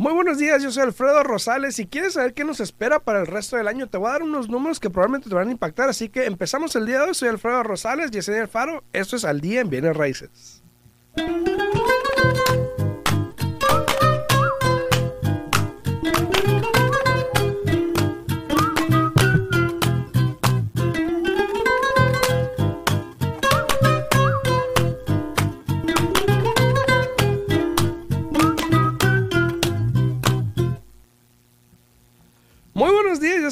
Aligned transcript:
Muy 0.00 0.14
buenos 0.14 0.38
días, 0.38 0.62
yo 0.62 0.70
soy 0.70 0.84
Alfredo 0.84 1.22
Rosales. 1.22 1.76
Si 1.76 1.86
quieres 1.86 2.14
saber 2.14 2.32
qué 2.32 2.42
nos 2.42 2.58
espera 2.60 3.00
para 3.00 3.20
el 3.20 3.26
resto 3.26 3.58
del 3.58 3.68
año, 3.68 3.86
te 3.86 3.98
voy 3.98 4.08
a 4.08 4.12
dar 4.12 4.22
unos 4.22 4.48
números 4.48 4.80
que 4.80 4.88
probablemente 4.88 5.28
te 5.28 5.34
van 5.34 5.48
a 5.48 5.52
impactar. 5.52 5.90
Así 5.90 6.08
que 6.08 6.24
empezamos 6.24 6.74
el 6.74 6.86
día 6.86 7.00
de 7.00 7.08
hoy. 7.08 7.14
Soy 7.14 7.28
Alfredo 7.28 7.62
Rosales, 7.62 8.10
Yesenia 8.10 8.40
Alfaro. 8.40 8.82
Esto 8.94 9.16
es 9.16 9.26
Al 9.26 9.42
Día 9.42 9.60
en 9.60 9.68
Bienes 9.68 9.94
Raíces. 9.94 10.62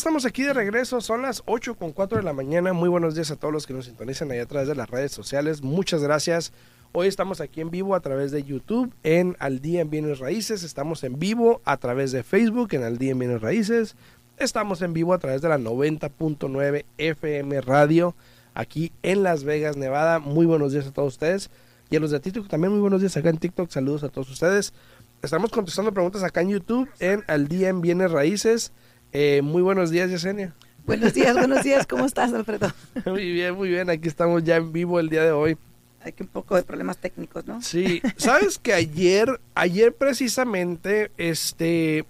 Estamos 0.08 0.24
aquí 0.24 0.42
de 0.42 0.54
regreso. 0.54 1.02
Son 1.02 1.20
las 1.20 1.42
8 1.44 1.74
con 1.74 1.92
4 1.92 2.16
de 2.16 2.24
la 2.24 2.32
mañana. 2.32 2.72
Muy 2.72 2.88
buenos 2.88 3.14
días 3.14 3.30
a 3.30 3.36
todos 3.36 3.52
los 3.52 3.66
que 3.66 3.74
nos 3.74 3.84
sintonizan 3.84 4.30
ahí 4.30 4.38
a 4.38 4.46
través 4.46 4.66
de 4.66 4.74
las 4.74 4.88
redes 4.88 5.12
sociales. 5.12 5.60
Muchas 5.60 6.02
gracias. 6.02 6.50
Hoy 6.92 7.08
estamos 7.08 7.42
aquí 7.42 7.60
en 7.60 7.70
vivo 7.70 7.94
a 7.94 8.00
través 8.00 8.30
de 8.30 8.42
YouTube 8.42 8.90
en 9.02 9.36
Al 9.38 9.60
Día 9.60 9.82
en 9.82 9.90
Bienes 9.90 10.18
Raíces. 10.18 10.62
Estamos 10.62 11.04
en 11.04 11.18
vivo 11.18 11.60
a 11.66 11.76
través 11.76 12.10
de 12.12 12.22
Facebook 12.22 12.68
en 12.72 12.84
Al 12.84 12.96
Día 12.96 13.10
en 13.10 13.18
Bienes 13.18 13.42
Raíces. 13.42 13.96
Estamos 14.38 14.80
en 14.80 14.94
vivo 14.94 15.12
a 15.12 15.18
través 15.18 15.42
de 15.42 15.50
la 15.50 15.58
90.9 15.58 16.86
FM 16.96 17.60
Radio 17.60 18.14
aquí 18.54 18.92
en 19.02 19.22
Las 19.22 19.44
Vegas, 19.44 19.76
Nevada. 19.76 20.20
Muy 20.20 20.46
buenos 20.46 20.72
días 20.72 20.86
a 20.86 20.92
todos 20.92 21.12
ustedes. 21.12 21.50
Y 21.90 21.96
a 21.96 22.00
los 22.00 22.12
de 22.12 22.20
TikTok 22.20 22.48
también 22.48 22.72
muy 22.72 22.80
buenos 22.80 23.02
días 23.02 23.14
acá 23.18 23.28
en 23.28 23.36
TikTok. 23.36 23.68
Saludos 23.68 24.04
a 24.04 24.08
todos 24.08 24.30
ustedes. 24.30 24.72
Estamos 25.20 25.50
contestando 25.50 25.92
preguntas 25.92 26.22
acá 26.22 26.40
en 26.40 26.48
YouTube 26.48 26.88
en 26.98 27.24
Al 27.26 27.46
Día 27.46 27.68
en 27.68 27.82
Bienes 27.82 28.10
Raíces. 28.10 28.72
Eh, 29.12 29.40
muy 29.42 29.62
buenos 29.62 29.90
días, 29.90 30.10
Yesenia. 30.10 30.54
Buenos 30.84 31.14
días, 31.14 31.36
buenos 31.36 31.62
días. 31.64 31.86
¿Cómo 31.86 32.06
estás, 32.06 32.32
Alfredo? 32.32 32.72
Muy 33.06 33.32
bien, 33.32 33.54
muy 33.54 33.68
bien. 33.68 33.90
Aquí 33.90 34.08
estamos 34.08 34.42
ya 34.42 34.56
en 34.56 34.72
vivo 34.72 34.98
el 34.98 35.10
día 35.10 35.22
de 35.22 35.32
hoy. 35.32 35.58
Hay 36.02 36.12
que 36.12 36.22
un 36.22 36.28
poco 36.28 36.56
de 36.56 36.62
problemas 36.62 36.96
técnicos, 36.98 37.46
¿no? 37.46 37.60
Sí. 37.60 38.00
¿Sabes 38.16 38.58
que 38.58 38.72
ayer, 38.72 39.40
ayer 39.54 39.94
precisamente, 39.94 41.10
este, 41.18 42.06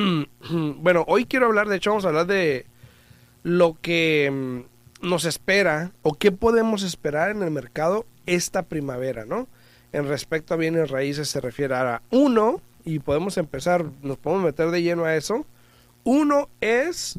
bueno, 0.76 1.04
hoy 1.08 1.24
quiero 1.24 1.46
hablar, 1.46 1.68
de 1.68 1.76
hecho 1.76 1.90
vamos 1.90 2.04
a 2.04 2.08
hablar 2.08 2.26
de 2.26 2.66
lo 3.42 3.76
que 3.80 4.30
mm, 5.02 5.08
nos 5.08 5.24
espera 5.24 5.90
o 6.02 6.14
qué 6.14 6.30
podemos 6.30 6.84
esperar 6.84 7.30
en 7.30 7.42
el 7.42 7.50
mercado 7.50 8.06
esta 8.26 8.62
primavera, 8.62 9.24
¿no? 9.24 9.48
En 9.92 10.06
respecto 10.06 10.54
a 10.54 10.58
bienes 10.58 10.90
raíces 10.90 11.28
se 11.28 11.40
refiere 11.40 11.74
a 11.74 12.02
uno, 12.10 12.60
y 12.84 12.98
podemos 12.98 13.36
empezar, 13.38 13.84
nos 14.02 14.18
podemos 14.18 14.44
meter 14.44 14.70
de 14.70 14.82
lleno 14.82 15.04
a 15.04 15.16
eso. 15.16 15.46
Uno 16.04 16.48
es 16.60 17.18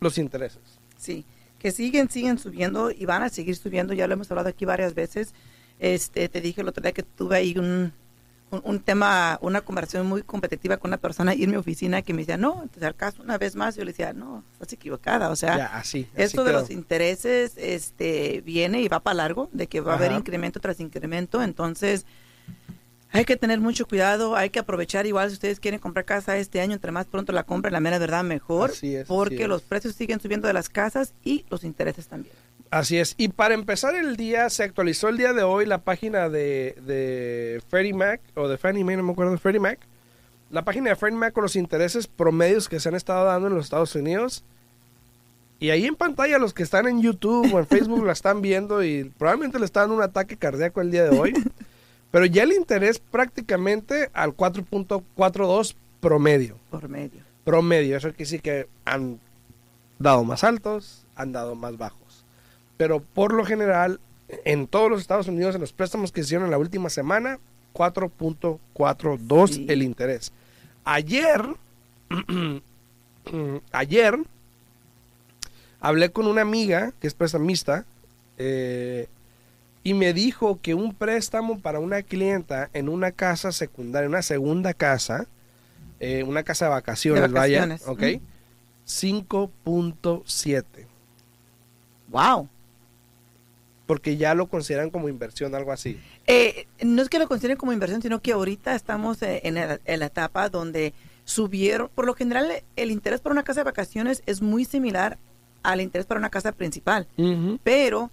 los 0.00 0.18
intereses. 0.18 0.60
Sí, 0.98 1.24
que 1.58 1.72
siguen, 1.72 2.08
siguen 2.10 2.38
subiendo 2.38 2.90
y 2.90 3.04
van 3.06 3.22
a 3.22 3.28
seguir 3.28 3.56
subiendo. 3.56 3.92
Ya 3.94 4.06
lo 4.06 4.14
hemos 4.14 4.30
hablado 4.30 4.48
aquí 4.48 4.64
varias 4.64 4.94
veces. 4.94 5.34
Este, 5.78 6.28
te 6.28 6.40
dije 6.40 6.60
el 6.60 6.68
otro 6.68 6.82
día 6.82 6.92
que 6.92 7.02
tuve 7.02 7.36
ahí 7.36 7.56
un, 7.58 7.92
un, 8.50 8.60
un 8.64 8.80
tema, 8.80 9.38
una 9.42 9.60
conversación 9.60 10.06
muy 10.06 10.22
competitiva 10.22 10.76
con 10.78 10.90
una 10.90 10.96
persona 10.96 11.32
ahí 11.32 11.44
en 11.44 11.50
mi 11.50 11.56
oficina 11.56 12.02
que 12.02 12.12
me 12.14 12.22
decía, 12.22 12.36
no, 12.36 12.68
te 12.72 12.78
acercas 12.78 13.18
una 13.18 13.36
vez 13.38 13.56
más. 13.56 13.76
Yo 13.76 13.84
le 13.84 13.90
decía, 13.92 14.12
no, 14.12 14.44
estás 14.52 14.72
equivocada. 14.72 15.30
O 15.30 15.36
sea, 15.36 15.56
Ya, 15.56 15.66
así, 15.76 16.08
así 16.12 16.22
esto 16.22 16.44
de 16.44 16.52
los 16.52 16.70
intereses 16.70 17.54
este, 17.56 18.42
viene 18.42 18.80
y 18.80 18.88
va 18.88 19.00
para 19.00 19.14
largo, 19.14 19.48
de 19.52 19.66
que 19.66 19.80
va 19.80 19.94
a 19.94 19.96
haber 19.96 20.12
incremento 20.12 20.60
tras 20.60 20.80
incremento. 20.80 21.42
Entonces, 21.42 22.06
hay 23.16 23.24
que 23.24 23.36
tener 23.36 23.60
mucho 23.60 23.86
cuidado, 23.86 24.36
hay 24.36 24.50
que 24.50 24.58
aprovechar 24.58 25.06
igual 25.06 25.30
si 25.30 25.34
ustedes 25.34 25.58
quieren 25.58 25.80
comprar 25.80 26.04
casa 26.04 26.36
este 26.36 26.60
año, 26.60 26.74
entre 26.74 26.92
más 26.92 27.06
pronto 27.06 27.32
la 27.32 27.44
compren, 27.44 27.72
la 27.72 27.80
mera 27.80 27.98
verdad 27.98 28.24
mejor, 28.24 28.70
Así 28.70 28.94
es, 28.94 29.02
así 29.02 29.08
porque 29.08 29.44
es. 29.44 29.48
los 29.48 29.62
precios 29.62 29.94
siguen 29.94 30.20
subiendo 30.20 30.46
de 30.46 30.52
las 30.52 30.68
casas 30.68 31.14
y 31.24 31.44
los 31.48 31.64
intereses 31.64 32.08
también. 32.08 32.34
Así 32.70 32.98
es. 32.98 33.14
Y 33.16 33.28
para 33.28 33.54
empezar 33.54 33.94
el 33.94 34.16
día, 34.16 34.50
se 34.50 34.64
actualizó 34.64 35.08
el 35.08 35.16
día 35.16 35.32
de 35.32 35.42
hoy 35.42 35.66
la 35.66 35.78
página 35.78 36.28
de, 36.28 36.76
de 36.84 37.62
Freddie 37.68 37.94
Mac, 37.94 38.20
o 38.34 38.48
de 38.48 38.58
Fannie 38.58 38.84
Mae, 38.84 38.96
no 38.96 39.02
me 39.02 39.12
acuerdo, 39.12 39.32
de 39.32 39.38
Freddie 39.38 39.60
Mac. 39.60 39.78
La 40.50 40.64
página 40.64 40.90
de 40.90 40.96
Freddie 40.96 41.16
Mac 41.16 41.32
con 41.32 41.42
los 41.42 41.56
intereses 41.56 42.06
promedios 42.06 42.68
que 42.68 42.80
se 42.80 42.88
han 42.88 42.94
estado 42.94 43.24
dando 43.24 43.48
en 43.48 43.54
los 43.54 43.64
Estados 43.64 43.94
Unidos. 43.94 44.44
Y 45.58 45.70
ahí 45.70 45.86
en 45.86 45.94
pantalla 45.94 46.38
los 46.38 46.52
que 46.52 46.62
están 46.62 46.86
en 46.86 47.00
YouTube 47.00 47.52
o 47.54 47.58
en 47.58 47.66
Facebook 47.66 48.04
la 48.04 48.12
están 48.12 48.42
viendo 48.42 48.84
y 48.84 49.04
probablemente 49.16 49.58
le 49.58 49.64
están 49.64 49.84
dando 49.84 49.96
un 49.96 50.02
ataque 50.02 50.36
cardíaco 50.36 50.80
el 50.80 50.90
día 50.90 51.04
de 51.04 51.18
hoy. 51.18 51.32
Pero 52.10 52.26
ya 52.26 52.44
el 52.44 52.52
interés 52.52 52.98
prácticamente 52.98 54.10
al 54.12 54.36
4.42 54.36 55.74
promedio 56.00 56.56
Por 56.70 56.88
medio. 56.88 57.20
promedio. 57.44 57.96
Eso 57.96 58.08
quiere 58.08 58.18
decir 58.24 58.42
que 58.42 58.68
han 58.84 59.18
dado 59.98 60.24
más 60.24 60.44
altos, 60.44 61.04
han 61.14 61.32
dado 61.32 61.54
más 61.54 61.76
bajos. 61.78 62.24
Pero 62.76 63.00
por 63.00 63.32
lo 63.34 63.44
general, 63.44 64.00
en 64.44 64.66
todos 64.66 64.90
los 64.90 65.00
Estados 65.00 65.28
Unidos, 65.28 65.54
en 65.54 65.60
los 65.62 65.72
préstamos 65.72 66.12
que 66.12 66.20
hicieron 66.20 66.44
en 66.46 66.50
la 66.50 66.58
última 66.58 66.90
semana, 66.90 67.38
4.42 67.74 69.48
Sí. 69.50 69.66
el 69.68 69.82
interés. 69.82 70.32
Ayer, 70.84 71.42
ayer, 73.72 74.18
hablé 75.80 76.10
con 76.10 76.26
una 76.26 76.42
amiga 76.42 76.92
que 77.00 77.06
es 77.06 77.14
prestamista 77.14 77.84
eh, 78.38 79.08
y 79.86 79.94
me 79.94 80.12
dijo 80.12 80.58
que 80.60 80.74
un 80.74 80.92
préstamo 80.94 81.60
para 81.60 81.78
una 81.78 82.02
clienta 82.02 82.70
en 82.72 82.88
una 82.88 83.12
casa 83.12 83.52
secundaria, 83.52 84.08
una 84.08 84.20
segunda 84.22 84.74
casa, 84.74 85.26
eh, 86.00 86.24
una 86.24 86.42
casa 86.42 86.64
de 86.64 86.70
vacaciones, 86.72 87.22
De 87.22 87.28
vaya, 87.28 87.66
vacaciones, 87.66 87.86
ok, 87.86 88.20
5.7, 88.84 90.64
Wow. 92.08 92.48
porque 93.86 94.16
ya 94.16 94.34
lo 94.34 94.48
consideran 94.48 94.90
como 94.90 95.08
inversión, 95.08 95.54
algo 95.54 95.70
así. 95.70 96.00
Eh, 96.26 96.66
no 96.82 97.00
es 97.02 97.08
que 97.08 97.20
lo 97.20 97.28
consideren 97.28 97.56
como 97.56 97.72
inversión, 97.72 98.02
sino 98.02 98.20
que 98.20 98.32
ahorita 98.32 98.74
estamos 98.74 99.22
eh, 99.22 99.42
en, 99.44 99.54
la- 99.54 99.78
en 99.84 100.00
la 100.00 100.06
etapa 100.06 100.48
donde 100.48 100.94
subieron, 101.24 101.88
por 101.94 102.06
lo 102.06 102.14
general 102.14 102.50
el 102.74 102.90
interés 102.90 103.20
para 103.20 103.32
una 103.34 103.44
casa 103.44 103.60
de 103.60 103.64
vacaciones 103.64 104.24
es 104.26 104.42
muy 104.42 104.64
similar 104.64 105.16
al 105.62 105.80
interés 105.80 106.06
para 106.06 106.18
una 106.18 106.30
casa 106.30 106.50
principal. 106.50 107.06
pero 107.62 108.10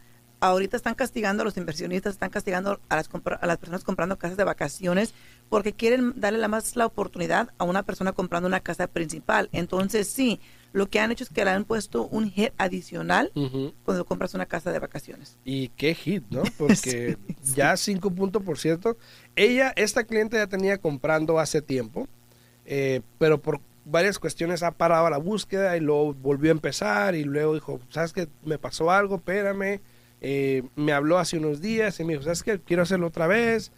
ahorita 0.49 0.75
están 0.75 0.95
castigando 0.95 1.41
a 1.41 1.45
los 1.45 1.55
inversionistas, 1.55 2.13
están 2.13 2.29
castigando 2.29 2.81
a 2.89 2.95
las, 2.97 3.09
a 3.39 3.47
las 3.47 3.57
personas 3.57 3.83
comprando 3.85 4.17
casas 4.17 4.35
de 4.35 4.43
vacaciones 4.43 5.13
porque 5.49 5.71
quieren 5.71 6.13
darle 6.17 6.39
la 6.39 6.49
más 6.49 6.75
la 6.75 6.85
oportunidad 6.85 7.53
a 7.57 7.63
una 7.63 7.83
persona 7.83 8.11
comprando 8.11 8.47
una 8.47 8.59
casa 8.59 8.87
principal. 8.87 9.47
Entonces, 9.53 10.07
sí, 10.07 10.41
lo 10.73 10.89
que 10.89 10.99
han 10.99 11.11
hecho 11.11 11.23
es 11.23 11.29
que 11.29 11.45
le 11.45 11.51
han 11.51 11.63
puesto 11.63 12.07
un 12.07 12.29
hit 12.29 12.51
adicional 12.57 13.31
cuando 13.85 14.05
compras 14.05 14.33
una 14.33 14.45
casa 14.45 14.73
de 14.73 14.79
vacaciones. 14.79 15.37
Y 15.45 15.69
qué 15.69 15.95
hit, 15.95 16.25
¿no? 16.29 16.43
Porque 16.57 17.17
Sí, 17.41 17.53
ya 17.55 17.77
5 17.77 18.11
puntos 18.11 18.43
por 18.43 18.57
ciento. 18.57 18.97
Ella, 19.37 19.71
esta 19.77 20.03
cliente 20.03 20.35
ya 20.35 20.47
tenía 20.47 20.77
comprando 20.77 21.39
hace 21.39 21.61
tiempo, 21.61 22.09
eh, 22.65 22.99
pero 23.17 23.41
por 23.41 23.61
varias 23.85 24.19
cuestiones 24.19 24.61
ha 24.61 24.71
parado 24.71 25.09
la 25.09 25.17
búsqueda 25.17 25.77
y 25.77 25.79
luego 25.79 26.13
volvió 26.13 26.51
a 26.51 26.55
empezar 26.55 27.15
y 27.15 27.23
luego 27.23 27.53
dijo, 27.53 27.79
¿sabes 27.89 28.11
qué? 28.11 28.27
Me 28.43 28.57
pasó 28.57 28.91
algo, 28.91 29.15
espérame. 29.15 29.79
Eh, 30.25 30.63
me 30.78 30.94
habló 30.94 31.19
hace 31.19 31.38
unos 31.38 31.59
días 31.59 32.00
y 32.00 32.06
me 32.06 32.13
dijo, 32.13 32.23
¿sabes 32.23 32.44
qué? 32.44 32.57
Quiero 32.59 32.84
hacerlo 32.84 33.07
otra 33.07 33.28
vez. 33.28 33.72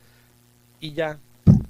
Y 0.79 0.93
ya, 0.93 1.17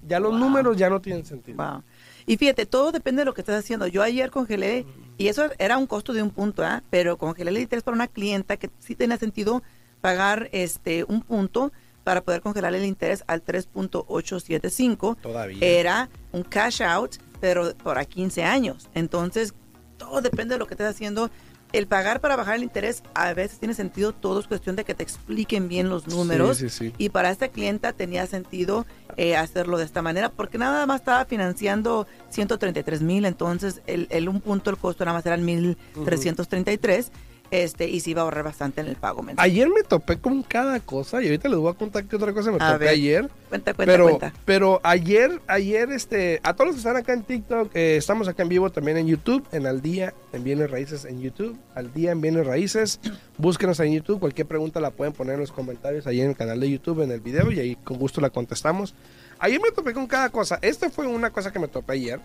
ya 0.06 0.19
los 0.19 0.31
Wow. 0.31 0.40
números 0.40 0.78
ya 0.78 0.90
no 0.90 1.00
tienen 1.00 1.25
sentido. 1.25 1.58
Wow. 1.58 1.81
Y 2.25 2.36
fíjate, 2.38 2.66
todo 2.66 2.91
depende 2.91 3.22
de 3.22 3.25
lo 3.25 3.34
que 3.34 3.40
estás 3.41 3.58
haciendo. 3.58 3.88
Yo 3.88 4.03
ayer 4.03 4.31
congelé, 4.31 4.86
y 5.18 5.28
eso 5.30 5.50
era 5.59 5.78
un 5.78 5.88
costo 5.88 6.12
de 6.12 6.22
un 6.22 6.30
punto, 6.30 6.63
¿ah? 6.63 6.84
pero 6.90 7.18
congelé 7.18 7.51
el 7.51 7.57
interés 7.60 7.83
para 7.83 7.95
una 7.95 8.07
clienta 8.07 8.57
que 8.57 8.69
sí 8.80 8.95
tenía 8.95 9.18
sentido 9.18 9.63
pagar 10.01 10.50
este 10.51 11.06
un 11.06 11.22
punto 11.22 11.72
para 12.04 12.22
poder 12.22 12.42
congelar 12.42 12.75
el 12.75 12.83
interés 12.86 13.24
al 13.27 13.44
3.875. 13.44 15.18
Todavía. 15.22 15.57
Era 15.62 16.10
un 16.31 16.44
cash 16.44 16.81
out, 16.83 17.16
pero 17.39 17.74
para 17.77 18.06
15 18.06 18.44
años. 18.44 18.89
Entonces, 18.94 19.54
todo 19.98 20.22
depende 20.22 20.56
de 20.56 20.60
lo 20.60 20.68
que 20.68 20.74
estés 20.74 20.88
haciendo. 20.88 21.30
El 21.75 21.88
pagar 21.88 22.22
para 22.22 22.38
bajar 22.38 22.56
el 22.56 22.63
interés 22.63 23.04
a 23.13 23.33
veces 23.33 23.60
tiene 23.60 23.74
sentido, 23.74 24.13
todo 24.13 24.39
es 24.39 24.48
cuestión 24.48 24.77
de 24.77 24.86
que 24.86 24.94
te 24.94 25.04
expliquen 25.04 25.68
bien 25.68 25.89
los 25.89 26.07
números. 26.07 26.57
Sí, 26.57 26.69
sí, 26.69 26.89
sí. 26.89 26.94
Y 26.98 27.10
para 27.10 27.31
esta 27.31 27.50
clienta 27.50 27.92
tenía 27.92 28.25
sentido 28.27 28.86
eh, 29.18 29.36
hacerlo 29.36 29.77
de 29.77 29.83
esta 29.83 30.01
manera, 30.01 30.30
porque 30.30 30.57
nada 30.57 30.86
más 30.86 31.01
estaba 31.01 31.25
financiando 31.25 32.07
133 32.30 33.01
mil, 33.01 33.25
entonces 33.25 33.81
el, 33.88 34.07
el 34.10 34.30
un 34.30 34.39
punto, 34.39 34.69
el 34.69 34.77
costo 34.77 35.04
nada 35.04 35.18
más 35.18 35.25
era 35.25 35.38
1.333. 35.38 37.12
este 37.51 37.88
y 37.88 38.00
sí 38.00 38.13
va 38.13 38.21
a 38.21 38.24
ahorrar 38.25 38.44
bastante 38.44 38.81
en 38.81 38.88
el 38.88 38.95
pago 38.95 39.21
mensual. 39.21 39.45
Ayer 39.45 39.69
me 39.69 39.83
topé 39.83 40.18
con 40.18 40.44
cada 40.44 40.80
cosa 40.80 41.21
y 41.21 41.25
ahorita 41.25 41.50
les 41.50 41.57
voy 41.57 41.71
a 41.71 41.75
contar 41.75 42.06
qué 42.06 42.15
otra 42.15 42.33
cosa 42.33 42.51
me 42.51 42.57
A 42.59 42.74
topé 42.74 42.86
ver. 42.86 42.94
ayer. 42.94 43.30
Cuenta, 43.50 43.74
cuenta, 43.74 43.94
pero, 43.94 44.03
cuenta. 44.06 44.33
pero 44.44 44.81
ayer, 44.83 45.39
ayer, 45.47 45.92
este, 45.92 46.39
a 46.44 46.53
todos 46.53 46.68
los 46.68 46.75
que 46.75 46.80
están 46.80 46.97
acá 46.97 47.13
en 47.13 47.24
TikTok, 47.24 47.75
eh, 47.75 47.97
estamos 47.97 48.27
acá 48.27 48.44
en 48.44 48.50
vivo 48.50 48.69
también 48.69 48.97
en 48.97 49.07
YouTube, 49.07 49.45
en 49.51 49.65
Al 49.68 49.81
Día 49.81 50.13
en 50.33 50.44
Bienes 50.44 50.69
Raíces 50.69 51.06
en 51.06 51.21
YouTube, 51.21 51.57
Al 51.74 51.94
Día 51.94 52.12
en 52.12 52.21
Bienes 52.21 52.45
Raíces. 52.45 53.00
Búsquenos 53.38 53.80
en 53.80 53.94
YouTube, 53.94 54.19
cualquier 54.19 54.48
pregunta 54.48 54.80
la 54.80 54.91
pueden 54.91 55.13
poner 55.13 55.36
en 55.36 55.41
los 55.41 55.51
comentarios 55.51 56.07
ahí 56.07 56.21
en 56.21 56.30
el 56.30 56.36
canal 56.36 56.59
de 56.59 56.69
YouTube, 56.69 57.01
en 57.01 57.12
el 57.12 57.21
video, 57.21 57.51
y 57.51 57.59
ahí 57.59 57.75
con 57.83 57.98
gusto 57.98 58.21
la 58.21 58.30
contestamos. 58.30 58.94
Ayer 59.39 59.59
me 59.62 59.71
topé 59.71 59.94
con 59.94 60.07
cada 60.07 60.30
cosa. 60.30 60.59
Esta 60.62 60.89
fue 60.89 61.07
una 61.07 61.30
cosa 61.30 61.51
que 61.51 61.59
me 61.59 61.68
topé 61.68 61.94
ayer. 61.94 62.19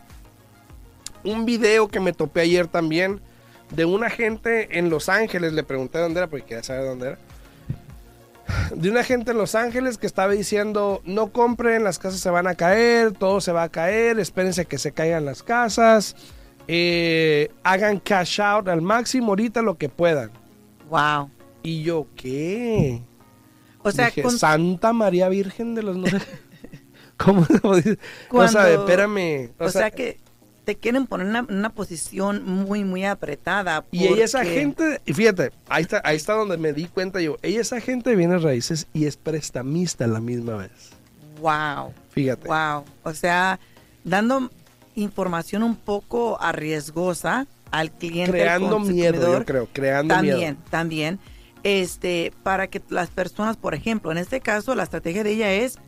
Un 1.24 1.44
video 1.44 1.88
que 1.88 2.00
me 2.00 2.12
topé 2.12 2.40
ayer 2.40 2.66
también 2.66 3.20
de 3.70 3.84
una 3.84 4.10
gente 4.10 4.78
en 4.78 4.90
Los 4.90 5.08
Ángeles. 5.08 5.52
Le 5.52 5.62
pregunté 5.62 5.98
dónde 5.98 6.20
era 6.20 6.26
porque 6.28 6.46
quería 6.46 6.62
saber 6.62 6.84
dónde 6.84 7.06
era 7.08 7.18
de 8.74 8.90
una 8.90 9.04
gente 9.04 9.30
en 9.30 9.38
Los 9.38 9.54
Ángeles 9.54 9.96
que 9.96 10.06
estaba 10.08 10.32
diciendo 10.32 11.02
no 11.04 11.28
compren, 11.30 11.84
las 11.84 12.00
casas 12.00 12.18
se 12.20 12.30
van 12.30 12.48
a 12.48 12.56
caer, 12.56 13.12
todo 13.12 13.40
se 13.40 13.52
va 13.52 13.62
a 13.64 13.68
caer, 13.68 14.18
espérense 14.18 14.64
que 14.66 14.76
se 14.78 14.90
caigan 14.90 15.24
las 15.24 15.44
casas, 15.44 16.16
eh, 16.66 17.48
hagan 17.62 18.00
cash 18.00 18.40
out 18.40 18.66
al 18.66 18.82
máximo 18.82 19.28
ahorita 19.28 19.62
lo 19.62 19.78
que 19.78 19.88
puedan. 19.88 20.32
Wow. 20.88 21.30
Y 21.62 21.82
yo, 21.84 22.08
¿qué? 22.16 23.02
O 23.84 23.92
sea, 23.92 24.06
Dije, 24.06 24.22
con- 24.22 24.36
Santa 24.36 24.92
María 24.92 25.28
Virgen 25.28 25.76
de 25.76 25.82
los. 25.84 25.96
¿Cómo 27.16 27.44
se 27.46 27.52
dice? 27.54 27.62
O 27.62 27.74
sea, 27.76 27.98
Cuando- 28.28 28.60
espérame. 28.80 29.50
o 29.60 29.68
sea 29.68 29.90
que 29.92 30.18
te 30.70 30.76
quieren 30.76 31.08
poner 31.08 31.26
en 31.26 31.52
una, 31.52 31.70
posición 31.70 32.44
muy, 32.44 32.84
muy 32.84 33.04
apretada. 33.04 33.84
Y 33.90 34.06
ella 34.06 34.24
esa 34.24 34.44
gente, 34.44 35.00
y 35.04 35.12
fíjate, 35.12 35.50
ahí 35.68 35.82
está, 35.82 36.00
ahí 36.04 36.16
está 36.16 36.34
donde 36.34 36.58
me 36.58 36.72
di 36.72 36.84
cuenta 36.86 37.20
yo, 37.20 37.38
ella 37.42 37.60
esa 37.60 37.80
gente 37.80 38.14
viene 38.14 38.38
raíces 38.38 38.86
y 38.92 39.06
es 39.06 39.16
prestamista 39.16 40.04
a 40.04 40.06
la 40.06 40.20
misma 40.20 40.54
vez. 40.54 40.70
Wow. 41.40 41.92
Fíjate. 42.10 42.46
Wow. 42.46 42.84
O 43.02 43.12
sea, 43.14 43.58
dando 44.04 44.48
información 44.94 45.64
un 45.64 45.74
poco 45.74 46.40
arriesgosa 46.40 47.48
al 47.72 47.90
cliente. 47.90 48.30
al 48.30 48.38
Creando 48.38 48.78
miedo, 48.78 49.38
yo 49.40 49.44
creo, 49.44 49.68
creando 49.72 50.14
también, 50.14 50.36
miedo. 50.38 50.56
también. 50.70 51.18
Este, 51.64 52.32
para 52.44 52.68
que 52.68 52.80
las 52.90 53.10
personas, 53.10 53.56
por 53.56 53.74
ejemplo, 53.74 54.12
en 54.12 54.18
este 54.18 54.40
caso, 54.40 54.76
la 54.76 54.84
estrategia 54.84 55.24
de 55.24 55.32
ella 55.32 55.52
es 55.52 55.78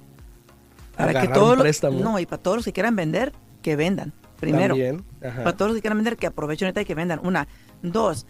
para 0.96 1.12
que 1.12 1.18
Agarrar 1.18 1.34
todos 1.38 1.56
los- 1.56 1.62
préstamo. 1.62 2.00
no 2.00 2.18
y 2.18 2.26
para 2.26 2.42
todos 2.42 2.56
los 2.56 2.64
que 2.64 2.72
quieran 2.72 2.96
vender, 2.96 3.32
que 3.62 3.76
vendan 3.76 4.12
primero. 4.42 4.74
También. 4.74 5.04
Para 5.20 5.56
todos 5.56 5.70
los 5.70 5.76
que 5.76 5.82
quieran 5.82 5.98
vender, 5.98 6.16
que 6.16 6.26
aprovechen 6.26 6.66
ahorita 6.66 6.82
y 6.82 6.84
que 6.84 6.94
vendan. 6.96 7.20
Una. 7.22 7.46
Dos. 7.80 8.26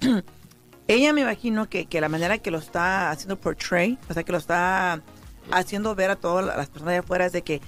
Ella 0.88 1.12
me 1.12 1.22
imagino 1.22 1.68
que, 1.68 1.86
que 1.86 2.00
la 2.00 2.08
manera 2.08 2.38
que 2.38 2.52
lo 2.52 2.58
está 2.58 3.10
haciendo 3.10 3.36
portray, 3.36 3.98
o 4.08 4.14
sea, 4.14 4.22
que 4.22 4.30
lo 4.30 4.38
está 4.38 5.02
haciendo 5.50 5.94
ver 5.96 6.10
a 6.10 6.16
todas 6.16 6.46
las 6.46 6.68
personas 6.68 6.92
de 6.92 6.98
afuera 6.98 7.26
es 7.26 7.32
de 7.32 7.42
que 7.42 7.60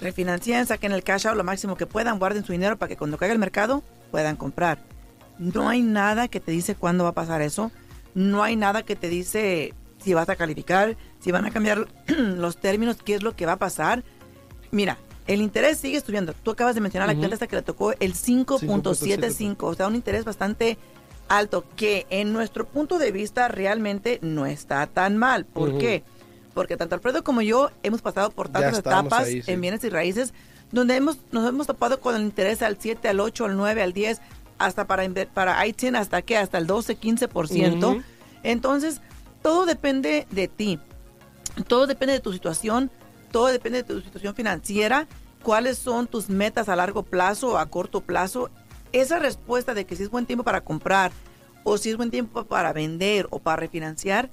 refinancien, 0.00 0.66
saquen 0.66 0.90
el 0.90 1.04
cash 1.04 1.28
out 1.28 1.36
lo 1.36 1.44
máximo 1.44 1.76
que 1.76 1.86
puedan, 1.86 2.18
guarden 2.18 2.44
su 2.44 2.50
dinero 2.50 2.76
para 2.76 2.88
que 2.88 2.96
cuando 2.96 3.16
caiga 3.16 3.32
el 3.32 3.38
mercado 3.38 3.84
puedan 4.10 4.34
comprar. 4.34 4.78
No 5.38 5.68
hay 5.68 5.82
nada 5.82 6.26
que 6.26 6.40
te 6.40 6.50
dice 6.50 6.74
cuándo 6.74 7.04
va 7.04 7.10
a 7.10 7.14
pasar 7.14 7.40
eso. 7.42 7.70
No 8.14 8.42
hay 8.42 8.56
nada 8.56 8.82
que 8.82 8.96
te 8.96 9.08
dice 9.08 9.72
si 9.98 10.12
vas 10.12 10.28
a 10.28 10.36
calificar, 10.36 10.96
si 11.20 11.30
van 11.30 11.44
a 11.44 11.52
cambiar 11.52 11.86
los 12.08 12.56
términos, 12.56 12.98
qué 13.04 13.14
es 13.14 13.22
lo 13.22 13.36
que 13.36 13.46
va 13.46 13.52
a 13.52 13.58
pasar. 13.58 14.02
Mira, 14.72 14.98
el 15.26 15.40
interés 15.40 15.78
sigue 15.78 16.00
subiendo. 16.00 16.34
Tú 16.34 16.50
acabas 16.50 16.74
de 16.74 16.80
mencionar 16.80 17.08
la 17.08 17.14
cliente 17.14 17.34
hasta 17.34 17.46
que 17.46 17.56
le 17.56 17.62
tocó 17.62 17.92
el 17.92 18.14
5.75, 18.14 19.56
o 19.60 19.74
sea, 19.74 19.86
un 19.86 19.94
interés 19.94 20.24
bastante 20.24 20.78
alto, 21.28 21.64
que 21.76 22.06
en 22.10 22.32
nuestro 22.32 22.66
punto 22.66 22.98
de 22.98 23.10
vista 23.10 23.48
realmente 23.48 24.18
no 24.22 24.46
está 24.46 24.86
tan 24.86 25.16
mal. 25.16 25.44
¿Por 25.46 25.78
qué? 25.78 26.04
Porque 26.52 26.76
tanto 26.76 26.94
Alfredo 26.94 27.24
como 27.24 27.42
yo 27.42 27.70
hemos 27.82 28.02
pasado 28.02 28.30
por 28.30 28.48
tantas 28.48 28.78
etapas 28.78 29.26
ahí, 29.26 29.42
sí. 29.42 29.50
en 29.50 29.60
bienes 29.60 29.82
y 29.84 29.88
raíces 29.88 30.34
donde 30.74 30.96
hemos, 30.96 31.18
nos 31.30 31.48
hemos 31.48 31.66
topado 31.66 32.00
con 32.00 32.16
el 32.16 32.22
interés 32.22 32.60
al 32.62 32.76
7, 32.78 33.08
al 33.08 33.20
8, 33.20 33.44
al 33.46 33.56
9, 33.56 33.82
al 33.82 33.92
10, 33.92 34.20
hasta 34.58 34.86
para, 34.86 35.08
para 35.32 35.66
ITIN, 35.66 35.96
hasta 35.96 36.22
que 36.22 36.36
hasta 36.36 36.58
el 36.58 36.66
12, 36.66 36.98
15%. 36.98 37.84
Ujú. 37.84 38.02
Entonces, 38.42 39.00
todo 39.42 39.66
depende 39.66 40.26
de 40.30 40.48
ti. 40.48 40.80
Todo 41.68 41.86
depende 41.86 42.14
de 42.14 42.20
tu 42.20 42.32
situación, 42.32 42.90
todo 43.34 43.48
depende 43.48 43.82
de 43.82 43.82
tu 43.82 44.00
situación 44.00 44.32
financiera, 44.36 45.08
cuáles 45.42 45.76
son 45.76 46.06
tus 46.06 46.30
metas 46.30 46.68
a 46.68 46.76
largo 46.76 47.02
plazo 47.02 47.54
o 47.54 47.58
a 47.58 47.66
corto 47.66 48.00
plazo. 48.00 48.48
Esa 48.92 49.18
respuesta 49.18 49.74
de 49.74 49.86
que 49.86 49.96
si 49.96 50.04
es 50.04 50.08
buen 50.08 50.24
tiempo 50.24 50.44
para 50.44 50.60
comprar 50.60 51.10
o 51.64 51.76
si 51.76 51.90
es 51.90 51.96
buen 51.96 52.12
tiempo 52.12 52.44
para 52.44 52.72
vender 52.72 53.26
o 53.30 53.40
para 53.40 53.56
refinanciar 53.56 54.30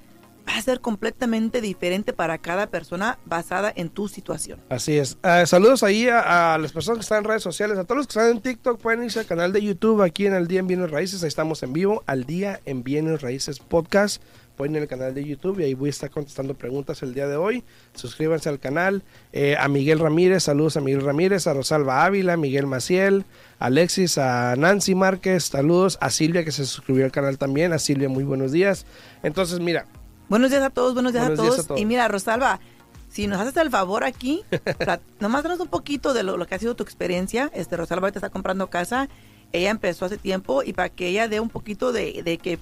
va 0.47 0.55
a 0.55 0.61
ser 0.61 0.81
completamente 0.81 1.61
diferente 1.61 2.13
para 2.13 2.37
cada 2.37 2.67
persona 2.67 3.17
basada 3.25 3.73
en 3.75 3.89
tu 3.89 4.07
situación. 4.07 4.59
Así 4.69 4.99
es. 4.99 5.17
Ah, 5.23 5.47
saludos 5.47 5.81
ahí 5.81 6.07
a, 6.07 6.59
las 6.59 6.71
personas 6.71 6.99
que 6.99 7.01
están 7.01 7.19
en 7.19 7.23
redes 7.23 7.41
sociales, 7.41 7.79
a 7.79 7.85
todos 7.85 7.97
los 7.97 8.07
que 8.07 8.19
están 8.19 8.29
en 8.29 8.39
TikTok, 8.39 8.79
pueden 8.79 9.03
irse 9.03 9.19
al 9.19 9.25
canal 9.25 9.51
de 9.51 9.63
YouTube 9.63 10.03
aquí 10.03 10.27
en 10.27 10.33
Al 10.33 10.47
Día 10.47 10.59
en 10.59 10.67
Bienes 10.67 10.91
Raíces, 10.91 11.23
ahí 11.23 11.27
estamos 11.27 11.63
en 11.63 11.73
vivo, 11.73 12.03
Al 12.05 12.25
Día 12.25 12.59
en 12.65 12.83
Bienes 12.83 13.23
Raíces 13.23 13.57
Podcast. 13.57 14.21
Pueden 14.55 14.75
ir 14.75 14.81
al 14.81 14.87
canal 14.87 15.13
de 15.13 15.23
YouTube 15.23 15.59
y 15.59 15.63
ahí 15.63 15.73
voy 15.73 15.87
a 15.87 15.91
estar 15.91 16.09
contestando 16.09 16.53
preguntas 16.53 17.01
el 17.03 17.13
día 17.13 17.27
de 17.27 17.35
hoy. 17.35 17.63
Suscríbanse 17.93 18.49
al 18.49 18.59
canal. 18.59 19.03
Eh, 19.33 19.55
a 19.59 19.67
Miguel 19.67 19.99
Ramírez, 19.99 20.43
saludos 20.43 20.77
a 20.77 20.81
Miguel 20.81 21.01
Ramírez, 21.01 21.47
a 21.47 21.53
Rosalba 21.53 22.05
Ávila, 22.05 22.37
Miguel 22.37 22.67
Maciel, 22.67 23.25
a 23.59 23.65
Alexis, 23.67 24.17
a 24.17 24.55
Nancy 24.55 24.93
Márquez, 24.95 25.45
saludos 25.45 25.97
a 26.01 26.09
Silvia 26.09 26.43
que 26.45 26.51
se 26.51 26.65
suscribió 26.65 27.05
al 27.05 27.11
canal 27.11 27.37
también. 27.37 27.73
A 27.73 27.79
Silvia, 27.79 28.09
muy 28.09 28.23
buenos 28.23 28.51
días. 28.51 28.85
Entonces, 29.23 29.59
mira, 29.59 29.85
Buenos 30.29 30.49
días 30.49 30.63
a 30.63 30.69
todos, 30.69 30.93
buenos 30.93 31.11
días, 31.11 31.25
Buenos 31.25 31.39
a, 31.39 31.43
días 31.43 31.55
todos. 31.55 31.65
a 31.65 31.67
todos. 31.67 31.81
Y 31.81 31.85
mira, 31.85 32.07
Rosalba, 32.07 32.61
si 33.09 33.27
nos 33.27 33.41
haces 33.41 33.57
el 33.57 33.69
favor 33.69 34.05
aquí, 34.05 34.43
nomás 35.19 35.43
danos 35.43 35.59
un 35.59 35.67
poquito 35.67 36.13
de 36.13 36.23
lo, 36.23 36.37
lo 36.37 36.47
que 36.47 36.55
ha 36.55 36.59
sido 36.59 36.73
tu 36.73 36.83
experiencia. 36.83 37.51
Este, 37.53 37.75
Rosalba 37.75 38.07
ahorita 38.07 38.19
está 38.19 38.29
comprando 38.29 38.69
casa. 38.69 39.09
Ella 39.51 39.69
empezó 39.71 40.05
hace 40.05 40.17
tiempo 40.17 40.63
y 40.63 40.71
para 40.71 40.87
que 40.87 41.09
ella 41.09 41.27
dé 41.27 41.41
un 41.41 41.49
poquito 41.49 41.91
de, 41.91 42.21
de 42.23 42.37
que 42.37 42.57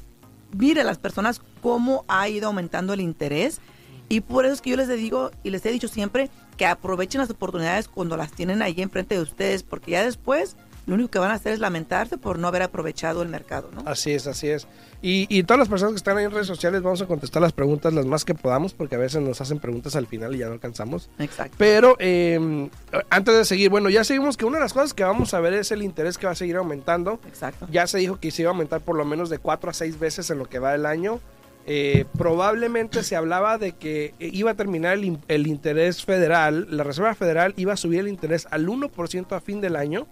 mire 0.52 0.84
las 0.84 0.98
personas 0.98 1.42
cómo 1.62 2.06
ha 2.08 2.28
ido 2.30 2.48
aumentando 2.48 2.94
el 2.94 3.02
interés. 3.02 3.60
Y 4.08 4.22
por 4.22 4.46
eso 4.46 4.56
es 4.56 4.62
que 4.62 4.72
yo 4.72 4.78
les 4.78 4.88
digo 4.88 5.32
y 5.44 5.52
les 5.52 5.66
he 5.66 5.72
dicho 5.72 5.88
siempre 5.88 6.30
que 6.58 6.66
aprovechen 6.66 7.22
las 7.22 7.30
oportunidades 7.30 7.88
cuando 7.88 8.18
las 8.18 8.32
tienen 8.32 8.62
ahí 8.62 8.76
enfrente 8.78 9.16
de 9.16 9.22
ustedes, 9.22 9.64
porque 9.64 9.92
ya 9.92 10.04
después 10.04 10.56
lo 10.90 10.96
único 10.96 11.12
que 11.12 11.20
van 11.20 11.30
a 11.30 11.36
hacer 11.36 11.54
es 11.54 11.60
lamentarse 11.60 12.18
por 12.18 12.40
no 12.40 12.48
haber 12.48 12.64
aprovechado 12.64 13.22
el 13.22 13.30
mercado, 13.30 13.70
¿no? 13.72 13.84
Así 13.86 14.12
es, 14.12 14.26
así 14.26 14.48
es. 14.48 14.68
Y, 15.04 15.28
y 15.30 15.44
todas 15.44 15.60
las 15.60 15.70
personas 15.70 15.94
que 15.94 15.98
están 15.98 16.18
ahí 16.18 16.26
en 16.26 16.32
redes 16.32 16.48
sociales 16.48 16.82
vamos 16.82 17.00
a 17.04 17.06
contestar 17.06 17.44
las 17.44 17.54
preguntas 17.54 17.94
las 17.94 18.08
más 18.08 18.26
que 18.26 18.34
podamos 18.34 18.74
porque 18.74 18.96
a 18.96 18.98
veces 18.98 19.22
nos 19.22 19.40
hacen 19.40 19.60
preguntas 19.60 19.96
al 19.96 20.08
final 20.08 20.36
y 20.36 20.40
ya 20.40 20.48
no 20.48 20.54
alcanzamos. 20.54 21.12
Exacto. 21.20 21.56
Pero 21.60 21.96
eh, 22.00 22.70
antes 23.12 23.36
de 23.36 23.46
seguir, 23.46 23.70
bueno, 23.70 23.92
ya 23.92 24.04
seguimos 24.04 24.36
que 24.36 24.46
una 24.46 24.58
de 24.58 24.64
las 24.64 24.74
cosas 24.74 24.96
que 24.96 25.04
vamos 25.04 25.32
a 25.36 25.40
ver 25.40 25.54
es 25.54 25.72
el 25.72 25.84
interés 25.84 26.18
que 26.18 26.26
va 26.26 26.32
a 26.32 26.36
seguir 26.36 26.56
aumentando. 26.56 27.20
Exacto. 27.28 27.68
Ya 27.72 27.86
se 27.86 28.00
dijo 28.00 28.20
que 28.20 28.32
se 28.32 28.42
iba 28.42 28.50
a 28.50 28.54
aumentar 28.54 28.82
por 28.82 28.98
lo 28.98 29.06
menos 29.06 29.30
de 29.30 29.38
4 29.38 29.70
a 29.70 29.74
6 29.74 30.00
veces 30.00 30.32
en 30.32 30.40
lo 30.40 30.50
que 30.50 30.58
va 30.58 30.74
el 30.74 30.88
año. 30.88 31.20
Eh, 31.68 32.06
probablemente 32.18 33.04
se 33.04 33.16
hablaba 33.16 33.60
de 33.60 33.74
que 33.74 34.16
iba 34.18 34.50
a 34.50 34.56
terminar 34.56 34.98
el, 34.98 35.20
el 35.28 35.46
interés 35.46 36.04
federal, 36.04 36.66
la 36.72 36.84
Reserva 36.84 37.14
Federal 37.14 37.54
iba 37.58 37.74
a 37.74 37.78
subir 37.78 38.00
el 38.00 38.08
interés 38.08 38.48
al 38.50 38.68
1% 38.68 39.36
a 39.36 39.40
fin 39.40 39.62
del 39.62 39.76
año. 39.76 40.08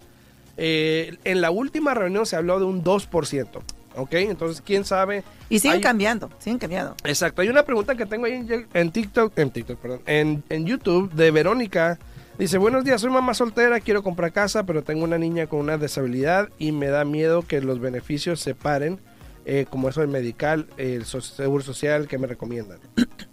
Eh, 0.58 1.18
en 1.24 1.42
la 1.42 1.52
última 1.52 1.94
reunión 1.94 2.26
se 2.26 2.36
habló 2.36 2.60
de 2.60 2.66
un 2.66 2.84
2%. 2.84 3.62
¿Ok? 3.96 4.14
Entonces, 4.14 4.62
quién 4.64 4.86
sabe. 4.86 5.24
Y 5.50 5.58
siguen 5.60 5.78
Hay- 5.78 5.82
cambiando, 5.82 6.30
siguen 6.40 6.60
cambiando. 6.60 6.96
Exacto. 7.04 7.42
Hay 7.42 7.50
una 7.50 7.64
pregunta 7.64 7.96
que 7.96 8.06
tengo 8.06 8.26
ahí 8.26 8.46
en, 8.74 8.92
TikTok, 8.92 9.38
en 9.40 9.50
TikTok, 9.50 9.80
perdón, 9.80 10.02
en, 10.06 10.44
en 10.50 10.66
YouTube 10.68 11.12
de 11.14 11.32
Verónica. 11.32 11.98
Dice, 12.38 12.60
buenos 12.60 12.84
días, 12.86 13.02
soy 13.02 13.10
mamá 13.10 13.34
soltera, 13.34 13.80
quiero 13.80 14.04
comprar 14.04 14.32
casa, 14.32 14.64
pero 14.68 14.84
tengo 14.84 15.04
una 15.04 15.18
niña 15.18 15.48
con 15.48 15.60
una 15.60 15.78
disabilidad 15.80 16.50
y 16.60 16.72
me 16.72 16.86
da 16.88 17.04
miedo 17.06 17.42
que 17.42 17.60
los 17.62 17.80
beneficios 17.80 18.40
se 18.40 18.54
paren, 18.54 19.00
eh, 19.46 19.66
como 19.68 19.90
eso 19.90 20.02
del 20.02 20.10
medical, 20.12 20.68
el 20.78 21.06
seguro 21.06 21.64
social, 21.64 22.08
que 22.08 22.20
me 22.20 22.28
recomiendan? 22.28 22.78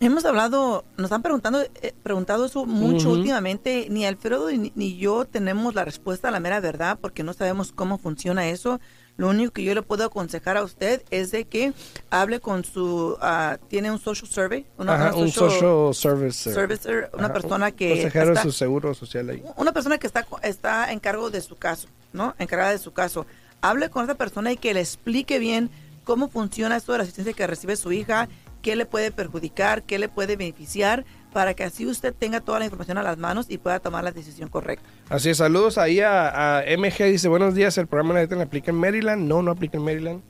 Hemos 0.01 0.25
hablado, 0.25 0.85
nos 0.97 1.13
han 1.13 1.23
preguntado, 1.23 1.63
eh, 1.63 1.95
preguntado 2.03 2.45
eso 2.47 2.67
mucho 2.67 3.11
últimamente. 3.11 3.87
Ni 3.91 4.05
Alfredo 4.07 4.51
ni, 4.51 4.73
ni 4.75 4.97
yo 4.97 5.25
tenemos 5.25 5.75
la 5.75 5.85
respuesta 5.85 6.29
a 6.29 6.31
la 6.31 6.41
mera 6.41 6.61
verdad 6.61 6.99
porque 7.01 7.23
no 7.23 7.33
sabemos 7.33 7.73
cómo 7.73 7.99
funciona 7.99 8.49
eso. 8.49 8.81
Lo 9.17 9.29
único 9.29 9.53
que 9.53 9.63
yo 9.63 9.75
le 9.75 9.83
puedo 9.83 10.05
aconsejar 10.05 10.57
a 10.57 10.65
usted 10.65 11.03
es 11.11 11.31
de 11.31 11.45
que 11.45 11.73
hable 12.11 12.41
con 12.41 12.65
su, 12.65 13.17
ah, 13.21 13.59
tiene 13.69 13.93
un 13.93 14.01
social 14.01 14.29
survey, 14.29 14.67
una, 14.77 14.95
Ajá, 14.95 15.15
una 15.15 15.25
un 15.25 15.31
social 15.31 15.95
service. 15.95 16.53
servicer, 16.53 17.11
una 17.15 17.27
Ajá, 17.27 17.33
persona 17.35 17.67
un 17.67 17.73
que 17.73 17.91
Consejero 17.91 18.31
está- 18.33 18.41
de 18.41 18.51
su 18.51 18.53
seguro 18.53 18.93
social 18.95 19.29
ahí. 19.31 19.43
una 19.57 19.73
persona 19.73 19.99
que 19.99 20.09
está, 20.09 20.27
está 20.43 20.91
en 20.91 20.99
cargo 20.99 21.31
de 21.31 21.41
su 21.43 21.55
caso, 21.57 21.87
¿no? 22.13 22.35
Encargada 22.41 22.71
de 22.73 22.79
su 22.79 22.93
caso. 22.93 23.25
Hable 23.61 23.89
con 23.89 24.03
esa 24.05 24.17
persona 24.17 24.51
y 24.51 24.57
que 24.57 24.75
le 24.75 24.81
explique 24.81 25.39
bien 25.39 25.71
cómo 26.03 26.29
funciona 26.29 26.77
esto 26.77 26.91
de 26.93 26.99
la 26.99 27.05
asistencia 27.05 27.33
que 27.35 27.47
recibe 27.47 27.77
su 27.77 27.93
hija, 27.93 28.29
qué 28.65 28.77
le 28.77 28.87
puede 28.87 29.13
perjudicar, 29.13 29.83
qué 29.83 29.99
le 29.99 30.09
puede 30.09 30.37
beneficiar, 30.37 31.05
para 31.35 31.53
que 31.53 31.65
así 31.65 31.87
usted 31.87 32.15
tenga 32.15 32.41
toda 32.41 32.61
la 32.61 32.65
información 32.65 32.97
a 32.97 33.03
las 33.03 33.19
manos 33.19 33.47
y 33.51 33.59
pueda 33.59 33.79
tomar 33.79 34.03
la 34.03 34.11
decisión 34.11 34.49
correcta. 34.49 34.89
Así 35.11 35.29
es, 35.29 35.37
saludos 35.37 35.77
ahí 35.77 36.01
a, 36.01 36.61
a 36.61 36.63
MG, 36.63 37.05
dice, 37.05 37.29
buenos 37.29 37.55
días, 37.55 37.77
el 37.77 37.87
programa 37.87 38.15
la 38.15 38.21
gente 38.21 38.37
le 38.37 38.43
aplica 38.43 38.71
en 38.71 38.79
Maryland. 38.79 39.29
No, 39.29 39.43
no 39.43 39.51
aplica 39.51 39.77
en 39.77 39.85
Maryland. 39.85 40.23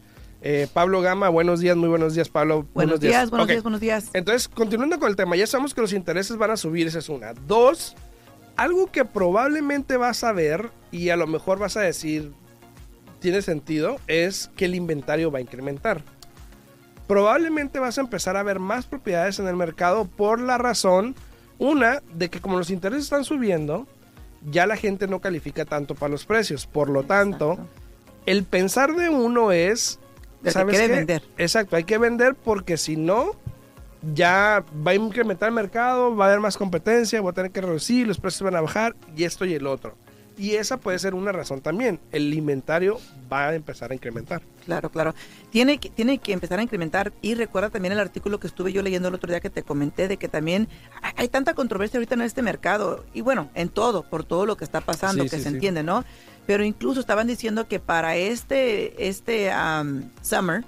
Eh, 0.43 0.67
Pablo 0.73 1.01
Gama, 1.01 1.29
buenos 1.29 1.61
días, 1.61 1.77
muy 1.77 1.89
buenos 1.89 2.15
días, 2.15 2.29
Pablo. 2.29 2.67
Buenos, 2.75 2.99
días, 2.99 3.31
buenos 3.31 3.47
días, 3.47 3.63
buenos 3.63 3.81
días. 3.81 4.11
Entonces, 4.13 4.49
continuando 4.49 4.99
con 4.99 5.09
el 5.09 5.17
tema, 5.17 5.37
ya 5.37 5.47
sabemos 5.47 5.73
que 5.73 5.81
los 5.81 5.93
intereses 5.93 6.37
van 6.37 6.51
a 6.51 6.57
subir, 6.57 6.89
esa 6.89 6.99
es 6.99 7.09
una. 7.09 7.35
Dos, 7.47 7.95
algo 8.57 8.91
que 8.91 9.05
probablemente 9.05 9.97
vas 9.97 10.25
a 10.25 10.33
ver 10.33 10.71
y 10.91 11.11
a 11.11 11.17
lo 11.17 11.29
mejor 11.29 11.61
vas 11.61 11.77
a 11.77 11.83
decir, 11.83 12.33
tiene 13.21 13.43
sentido, 13.43 13.97
es 14.09 14.51
que 14.57 14.65
el 14.65 14.75
inventario 14.75 15.31
va 15.31 15.39
a 15.39 15.43
incrementar. 15.43 16.03
Probablemente 17.07 17.79
vas 17.79 17.99
a 17.99 18.01
empezar 18.01 18.37
a 18.37 18.43
ver 18.43 18.59
más 18.59 18.87
propiedades 18.87 19.39
en 19.39 19.47
el 19.47 19.57
mercado 19.57 20.07
por 20.07 20.41
la 20.41 20.59
razón, 20.59 21.15
una, 21.59 22.03
de 22.15 22.31
que 22.31 22.41
como 22.41 22.59
los 22.59 22.71
intereses 22.71 23.05
están 23.05 23.25
subiendo, 23.25 23.87
ya 24.51 24.67
la 24.67 24.77
gente 24.77 25.07
no 25.07 25.21
califica 25.21 25.65
tanto 25.65 25.95
para 25.95 26.11
los 26.11 26.25
precios. 26.25 26.67
Por 26.67 26.89
lo 26.89 27.05
tanto, 27.05 27.53
Exacto. 27.53 27.71
el 28.27 28.45
pensar 28.45 28.95
de 28.95 29.09
uno 29.09 29.53
es... 29.53 29.99
Que 30.43 30.51
¿sabes 30.51 30.77
quiere 30.77 30.93
qué? 30.93 30.97
vender. 30.99 31.23
Exacto, 31.39 31.77
hay 31.77 31.85
que 31.85 31.97
vender 31.97 32.35
porque 32.35 32.77
si 32.77 32.97
no, 32.97 33.33
ya 34.13 34.65
va 34.87 34.91
a 34.91 34.95
incrementar 34.95 35.49
el 35.49 35.55
mercado, 35.55 36.15
va 36.15 36.27
a 36.27 36.29
haber 36.29 36.41
más 36.41 36.59
competencia, 36.59 37.21
voy 37.21 37.31
a 37.31 37.35
tener 37.35 37.51
que 37.51 37.63
reducir, 37.63 38.07
los 38.07 38.19
precios 38.19 38.43
van 38.43 38.57
a 38.57 38.61
bajar 38.61 38.95
y 39.17 39.25
esto 39.25 39.47
y 39.47 39.55
el 39.55 39.67
otro. 39.67 39.97
Y 40.37 40.57
esa 40.57 40.79
puede 40.79 40.99
ser 40.99 41.15
una 41.15 41.31
razón 41.31 41.61
también. 41.61 42.01
El 42.11 42.35
inventario 42.35 42.99
va 43.33 43.49
a 43.51 43.55
empezar 43.55 43.93
a 43.93 43.95
incrementar. 43.95 44.43
Claro, 44.65 44.91
claro. 44.91 45.15
Tiene 45.51 45.79
que, 45.79 45.91
tiene 45.91 46.19
que 46.19 46.33
empezar 46.33 46.59
a 46.59 46.63
incrementar. 46.63 47.13
Y 47.23 47.35
recuerda 47.35 47.71
también 47.71 47.93
el 47.93 48.01
artículo 48.01 48.41
que 48.41 48.49
estuve 48.49 48.73
yo 48.73 48.83
leyendo 48.83 49.09
el 49.09 49.15
otro 49.15 49.31
día 49.31 49.39
que 49.41 49.51
te 49.51 49.63
comenté 49.63 50.09
de 50.09 50.17
que 50.17 50.29
también 50.29 50.69
hay- 51.17 51.29
tanta 51.29 51.55
controversia 51.55 51.99
ahorita 51.99 52.15
en 52.17 52.23
este 52.23 52.43
mercado. 52.43 53.05
Y 53.15 53.21
bueno, 53.21 53.49
en 53.55 53.69
todo, 53.69 54.03
por 54.03 54.25
todo 54.25 54.45
lo 54.45 54.57
que 54.57 54.65
está 54.65 54.81
pasando, 54.81 55.23
Sí, 55.23 55.31
que 55.31 55.37
sí, 55.37 55.43
se 55.45 55.49
sí. 55.51 55.55
entiende, 55.55 55.85
¿no? 55.85 56.05
Pero 56.47 56.65
incluso 56.65 56.99
estaban 56.99 57.27
diciendo 57.29 57.69
que 57.69 57.79
para 57.79 58.17
este, 58.17 59.07
este 59.09 59.53
um, 59.55 60.03
summer, 60.21 60.65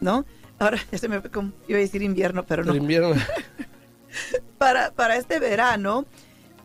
¿no? 0.00 0.24
Ahora 0.60 0.78
se 0.92 1.08
me 1.08 1.20
como, 1.22 1.52
iba 1.66 1.78
a 1.78 1.82
decir 1.82 2.02
invierno, 2.02 2.44
pero 2.46 2.62
no 2.64 2.70
El 2.72 2.78
invierno. 2.78 3.14
para, 4.58 4.90
para 4.92 5.16
este 5.16 5.38
verano 5.40 6.04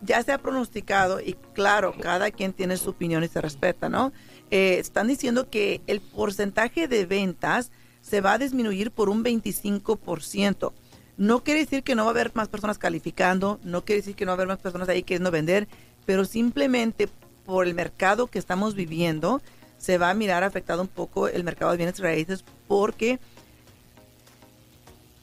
ya 0.06 0.24
se 0.24 0.32
ha 0.32 0.38
pronosticado 0.38 1.20
y 1.20 1.36
claro, 1.54 1.94
cada 2.00 2.32
quien 2.32 2.54
tiene 2.54 2.78
su 2.78 2.92
opinión 2.92 3.24
y 3.24 3.28
se 3.28 3.42
respeta, 3.42 3.90
¿no? 3.90 4.14
Eh, 4.52 4.78
están 4.80 5.08
diciendo 5.08 5.50
que 5.50 5.82
el 5.88 6.02
porcentaje 6.02 6.88
de 6.88 7.06
ventas 7.06 7.72
se 8.02 8.22
va 8.22 8.34
a 8.34 8.38
disminuir 8.38 8.92
por 8.92 9.10
un 9.10 9.24
25%. 9.24 10.72
No 11.18 11.44
quiere 11.44 11.62
decir 11.62 11.84
que 11.84 11.96
no 11.96 12.04
va 12.04 12.10
a 12.10 12.12
haber 12.12 12.32
más 12.36 12.50
personas 12.50 12.78
calificando, 12.78 13.60
no 13.64 13.84
quiere 13.84 14.02
decir 14.02 14.16
que 14.16 14.26
no 14.26 14.32
va 14.32 14.34
a 14.34 14.38
haber 14.38 14.48
más 14.48 14.60
personas 14.60 14.90
ahí 14.90 15.02
queriendo 15.02 15.32
vender, 15.32 15.68
pero 16.06 16.26
simplemente 16.26 17.10
por 17.46 17.66
el 17.66 17.74
mercado 17.74 18.28
que 18.28 18.40
estamos 18.40 18.76
viviendo 18.76 19.42
se 19.78 19.98
va 19.98 20.10
a 20.10 20.14
mirar 20.14 20.44
afectado 20.44 20.82
un 20.82 20.88
poco 20.88 21.28
el 21.28 21.44
mercado 21.44 21.72
de 21.72 21.78
bienes 21.78 22.00
raíces 22.00 22.44
porque 22.68 23.20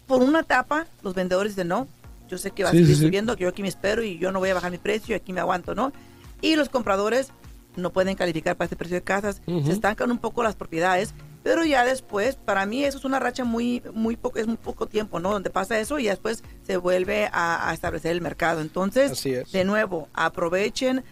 por 0.07 0.23
una 0.23 0.41
etapa 0.41 0.87
los 1.03 1.15
vendedores 1.15 1.55
dicen 1.55 1.69
no, 1.69 1.89
yo 2.33 2.39
sé 2.39 2.51
que 2.51 2.65
va 2.65 2.71
a 2.71 2.73
Sí, 2.73 2.79
seguir 2.79 2.97
sí, 2.97 3.03
subiendo, 3.03 3.37
que 3.37 3.43
yo 3.43 3.51
aquí 3.51 3.61
me 3.61 3.69
espero 3.69 4.03
y 4.03 4.19
yo 4.19 4.33
no 4.33 4.39
voy 4.39 4.49
a 4.49 4.55
bajar 4.55 4.71
mi 4.73 4.79
precio 4.79 5.15
y 5.15 5.17
aquí 5.17 5.35
me 5.35 5.41
aguanto, 5.41 5.75
¿no? 5.75 5.93
Y 6.41 6.57
los 6.57 6.71
compradores 6.71 7.31
no 7.77 7.93
pueden 7.93 8.17
calificar 8.17 8.57
para 8.57 8.65
este 8.67 8.77
precio 8.77 8.97
de 8.97 9.03
casas, 9.03 9.43
Ujú. 9.47 9.67
se 9.67 9.73
estancan 9.73 10.11
un 10.11 10.17
poco 10.19 10.43
las 10.43 10.57
propiedades, 10.57 11.13
pero 11.43 11.63
ya 11.67 11.85
después, 11.85 12.37
para 12.37 12.65
mí 12.65 12.85
eso 12.85 12.97
es 12.97 13.05
una 13.05 13.19
racha 13.19 13.45
muy, 13.45 13.83
muy 13.93 14.17
poco, 14.17 14.39
es 14.39 14.47
muy 14.47 14.57
poco 14.57 14.87
tiempo, 14.87 15.21
¿no? 15.21 15.31
Donde 15.31 15.51
pasa 15.51 15.79
eso 15.79 15.99
y 15.99 16.05
después 16.07 16.43
se 16.67 16.79
vuelve 16.79 17.29
a, 17.33 17.69
a 17.69 17.75
establecer 17.75 18.13
el 18.13 18.23
mercado. 18.23 18.63
Entonces, 18.63 19.23
de 19.53 19.65
nuevo, 19.65 20.09
aprovechen, 20.15 21.05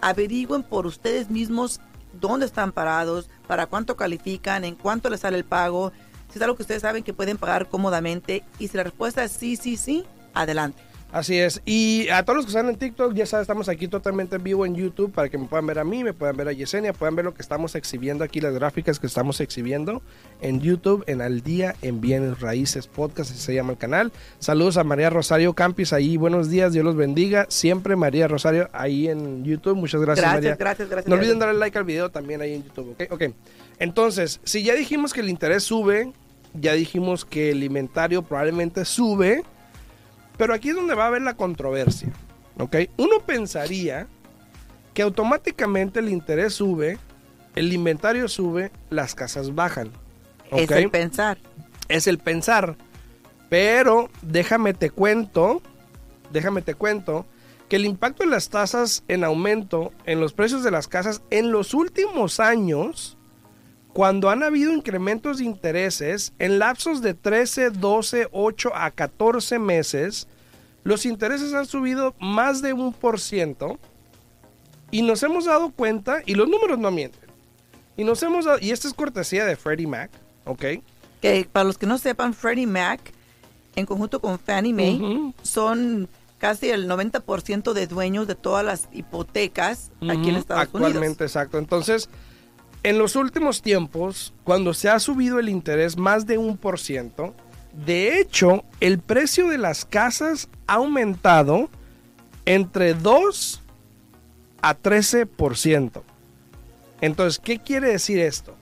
averigüen 0.00 0.62
por 0.62 0.86
ustedes 0.86 1.28
mismos 1.28 1.80
dónde 2.20 2.46
están 2.46 2.70
parados, 2.70 3.28
para 3.48 3.66
cuánto 3.66 3.96
califican, 3.96 4.64
en 4.64 4.76
cuánto 4.76 5.10
les 5.10 5.20
sale 5.20 5.38
el 5.38 5.44
pago, 5.44 5.90
si 6.30 6.38
es 6.38 6.42
algo 6.42 6.54
que 6.56 6.62
ustedes 6.62 6.82
saben 6.82 7.02
que 7.02 7.12
pueden 7.14 7.36
pagar 7.36 7.68
cómodamente 7.68 8.44
y 8.60 8.68
si 8.68 8.76
la 8.76 8.84
respuesta 8.84 9.24
es 9.24 9.32
sí, 9.32 9.56
sí, 9.56 9.76
sí, 9.76 10.04
adelante. 10.34 10.82
Así 11.12 11.38
es. 11.38 11.60
Y 11.66 12.08
a 12.08 12.24
todos 12.24 12.38
los 12.38 12.46
que 12.46 12.52
están 12.52 12.70
en 12.70 12.76
TikTok, 12.76 13.12
ya 13.12 13.26
saben, 13.26 13.42
estamos 13.42 13.68
aquí 13.68 13.86
totalmente 13.86 14.36
en 14.36 14.42
vivo 14.42 14.64
en 14.64 14.74
YouTube 14.74 15.12
para 15.12 15.28
que 15.28 15.36
me 15.36 15.44
puedan 15.46 15.66
ver 15.66 15.78
a 15.78 15.84
mí, 15.84 16.02
me 16.02 16.14
puedan 16.14 16.34
ver 16.38 16.48
a 16.48 16.52
Yesenia, 16.52 16.94
puedan 16.94 17.14
ver 17.14 17.26
lo 17.26 17.34
que 17.34 17.42
estamos 17.42 17.74
exhibiendo 17.74 18.24
aquí, 18.24 18.40
las 18.40 18.54
gráficas 18.54 18.98
que 18.98 19.06
estamos 19.06 19.38
exhibiendo 19.42 20.00
en 20.40 20.62
YouTube, 20.62 21.04
en 21.06 21.20
Al 21.20 21.42
Día 21.42 21.76
en 21.82 22.00
Bienes 22.00 22.40
Raíces 22.40 22.86
Podcast, 22.86 23.30
así 23.30 23.40
se 23.40 23.54
llama 23.54 23.72
el 23.72 23.78
canal. 23.78 24.10
Saludos 24.38 24.78
a 24.78 24.84
María 24.84 25.10
Rosario 25.10 25.52
Campis 25.52 25.92
ahí, 25.92 26.16
buenos 26.16 26.48
días, 26.48 26.72
Dios 26.72 26.82
los 26.82 26.96
bendiga. 26.96 27.44
Siempre 27.50 27.94
María 27.94 28.26
Rosario 28.26 28.70
ahí 28.72 29.08
en 29.08 29.44
YouTube, 29.44 29.76
muchas 29.76 30.00
gracias, 30.00 30.24
Gracias, 30.24 30.42
María. 30.42 30.56
gracias, 30.56 30.88
gracias. 30.88 31.10
No 31.10 31.16
olviden 31.16 31.38
darle 31.38 31.58
like 31.60 31.76
al 31.76 31.84
video 31.84 32.10
también 32.10 32.40
ahí 32.40 32.54
en 32.54 32.64
YouTube, 32.64 32.92
¿ok? 32.98 33.12
Ok. 33.12 33.22
Entonces, 33.78 34.40
si 34.44 34.62
ya 34.62 34.72
dijimos 34.72 35.12
que 35.12 35.20
el 35.20 35.28
interés 35.28 35.62
sube, 35.62 36.10
ya 36.54 36.72
dijimos 36.72 37.26
que 37.26 37.50
el 37.50 37.62
inventario 37.62 38.22
probablemente 38.22 38.86
sube, 38.86 39.42
pero 40.36 40.54
aquí 40.54 40.70
es 40.70 40.74
donde 40.76 40.94
va 40.94 41.04
a 41.04 41.06
haber 41.08 41.22
la 41.22 41.34
controversia, 41.34 42.10
¿ok? 42.58 42.76
Uno 42.96 43.20
pensaría 43.24 44.06
que 44.94 45.02
automáticamente 45.02 46.00
el 46.00 46.08
interés 46.08 46.54
sube, 46.54 46.98
el 47.54 47.72
inventario 47.72 48.28
sube, 48.28 48.70
las 48.90 49.14
casas 49.14 49.54
bajan, 49.54 49.90
Es 50.50 50.70
el 50.70 50.90
pensar. 50.90 51.38
es 51.88 52.06
el 52.06 52.18
pensar. 52.18 52.76
Pero 53.48 54.08
déjame 54.22 54.72
te 54.74 54.90
cuento, 54.90 55.60
déjame 56.30 56.62
te 56.62 56.74
cuento 56.74 57.26
que 57.68 57.76
el 57.76 57.84
impacto 57.86 58.22
de 58.24 58.30
las 58.30 58.48
tasas 58.50 59.02
en 59.08 59.24
aumento 59.24 59.92
en 60.04 60.20
los 60.20 60.32
precios 60.32 60.62
de 60.62 60.70
las 60.70 60.88
casas 60.88 61.22
en 61.30 61.50
los 61.52 61.72
últimos 61.74 62.40
años, 62.40 63.16
cuando 63.92 64.30
han 64.30 64.42
habido 64.42 64.72
incrementos 64.72 65.38
de 65.38 65.44
intereses 65.44 66.32
en 66.38 66.58
lapsos 66.58 67.02
de 67.02 67.14
13, 67.14 67.70
12, 67.70 68.28
8 68.32 68.72
a 68.74 68.90
14 68.90 69.58
meses, 69.58 70.26
los 70.84 71.04
intereses 71.06 71.52
han 71.54 71.66
subido 71.66 72.14
más 72.18 72.62
de 72.62 72.72
un 72.72 72.92
por 72.92 73.20
ciento 73.20 73.78
y 74.90 75.02
nos 75.02 75.22
hemos 75.22 75.44
dado 75.46 75.70
cuenta, 75.70 76.20
y 76.26 76.34
los 76.34 76.48
números 76.48 76.78
no 76.78 76.90
mienten, 76.90 77.30
y 77.96 78.04
nos 78.04 78.22
hemos 78.22 78.44
dado, 78.44 78.58
y 78.60 78.70
esta 78.72 78.88
es 78.88 78.94
cortesía 78.94 79.44
de 79.46 79.56
Freddie 79.56 79.86
Mac, 79.86 80.10
¿ok? 80.44 80.64
Que 81.22 81.48
para 81.50 81.64
los 81.64 81.78
que 81.78 81.86
no 81.86 81.96
sepan, 81.98 82.34
Freddie 82.34 82.66
Mac, 82.66 83.00
en 83.74 83.86
conjunto 83.86 84.20
con 84.20 84.38
Fannie 84.38 84.74
Mae, 84.74 84.96
Ujú. 84.96 85.34
son 85.42 86.08
casi 86.38 86.68
el 86.68 86.88
90% 86.88 87.72
de 87.72 87.86
dueños 87.86 88.26
de 88.26 88.34
todas 88.34 88.64
las 88.66 88.88
hipotecas 88.92 89.90
aquí 90.10 90.28
en 90.28 90.36
Estados 90.36 90.64
Actualmente, 90.64 90.98
Unidos. 90.98 91.20
exacto. 91.22 91.56
Entonces, 91.58 92.10
en 92.82 92.98
los 92.98 93.16
últimos 93.16 93.62
tiempos, 93.62 94.34
cuando 94.44 94.74
se 94.74 94.88
ha 94.88 94.98
subido 94.98 95.38
el 95.38 95.48
interés 95.48 95.96
más 95.96 96.26
de 96.26 96.38
un 96.38 96.56
por 96.56 96.78
ciento, 96.80 97.34
de 97.72 98.18
hecho, 98.20 98.64
el 98.80 98.98
precio 98.98 99.48
de 99.48 99.58
las 99.58 99.84
casas 99.84 100.48
ha 100.66 100.74
aumentado 100.74 101.70
entre 102.44 102.94
2 102.94 103.62
a 104.62 104.76
13%. 104.76 106.02
Entonces, 107.00 107.40
¿qué 107.42 107.58
quiere 107.58 107.88
decir 107.88 108.18
esto? 108.20 108.54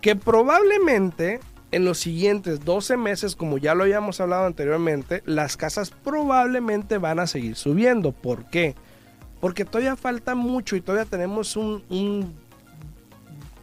Que 0.00 0.16
probablemente 0.16 1.40
en 1.72 1.84
los 1.84 1.98
siguientes 1.98 2.64
12 2.64 2.96
meses, 2.96 3.36
como 3.36 3.58
ya 3.58 3.74
lo 3.74 3.84
habíamos 3.84 4.20
hablado 4.20 4.46
anteriormente, 4.46 5.22
las 5.26 5.56
casas 5.56 5.90
probablemente 5.90 6.98
van 6.98 7.20
a 7.20 7.26
seguir 7.26 7.54
subiendo. 7.56 8.10
¿Por 8.12 8.46
qué? 8.46 8.74
Porque 9.40 9.64
todavía 9.64 9.94
falta 9.96 10.34
mucho 10.34 10.74
y 10.76 10.80
todavía 10.80 11.08
tenemos 11.08 11.56
un, 11.56 11.84
un- 11.90 12.34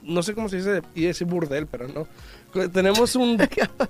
no 0.07 0.23
sé 0.23 0.33
cómo 0.33 0.49
se 0.49 0.57
dice, 0.57 0.81
y 0.95 1.03
decir 1.03 1.27
burdel, 1.27 1.67
pero 1.67 1.87
no. 1.87 2.07
Tenemos 2.69 3.15
un, 3.15 3.37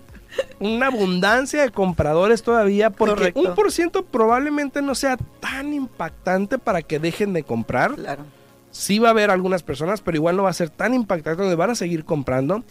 una 0.60 0.88
abundancia 0.88 1.62
de 1.62 1.70
compradores 1.72 2.44
todavía 2.44 2.90
porque 2.90 3.16
Correcto. 3.16 3.40
un 3.40 3.56
por 3.56 3.72
ciento 3.72 4.04
probablemente 4.04 4.82
no 4.82 4.96
sea 4.96 5.18
tan 5.40 5.74
impactante 5.74 6.58
para 6.58 6.82
que 6.82 7.00
dejen 7.00 7.34
de 7.34 7.44
comprar. 7.44 7.96
Claro. 7.96 8.26
Sí 8.72 9.00
va 9.00 9.10
a 9.10 9.12
haber 9.12 9.32
algunas 9.32 9.64
personas, 9.64 10.02
pero 10.02 10.18
igual 10.18 10.36
no 10.36 10.44
va 10.44 10.50
a 10.50 10.54
ser 10.54 10.70
tan 10.70 10.94
impactante 10.94 11.42
donde 11.42 11.56
van 11.56 11.70
a 11.70 11.76
seguir 11.76 12.04
comprando. 12.04 12.64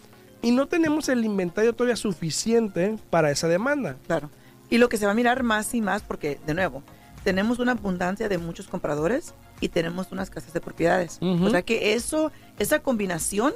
Y 0.43 0.51
no 0.51 0.67
tenemos 0.67 1.09
el 1.09 1.25
inventario 1.25 1.73
todavía 1.73 1.97
suficiente 1.97 2.97
para 3.11 3.31
esa 3.31 3.49
demanda. 3.49 3.97
Claro. 4.07 4.31
Y 4.69 4.79
lo 4.79 4.89
que 4.89 4.99
se 4.99 5.07
va 5.07 5.13
a 5.13 5.15
mirar 5.15 5.43
más 5.43 5.75
y 5.75 5.81
más, 5.81 6.03
porque, 6.03 6.39
de 6.47 6.55
nuevo, 6.55 6.83
tenemos 7.27 7.59
una 7.59 7.73
abundancia 7.73 8.29
de 8.29 8.39
muchos 8.39 8.69
compradores 8.69 9.35
y 9.61 9.69
tenemos 9.69 10.13
unas 10.13 10.31
casas 10.31 10.53
de 10.53 10.61
propiedades. 10.61 11.19
Ujú. 11.21 11.47
O 11.47 11.51
sea 11.51 11.63
que 11.63 11.95
eso, 11.95 12.31
esa 12.61 12.79
combinación 12.79 13.53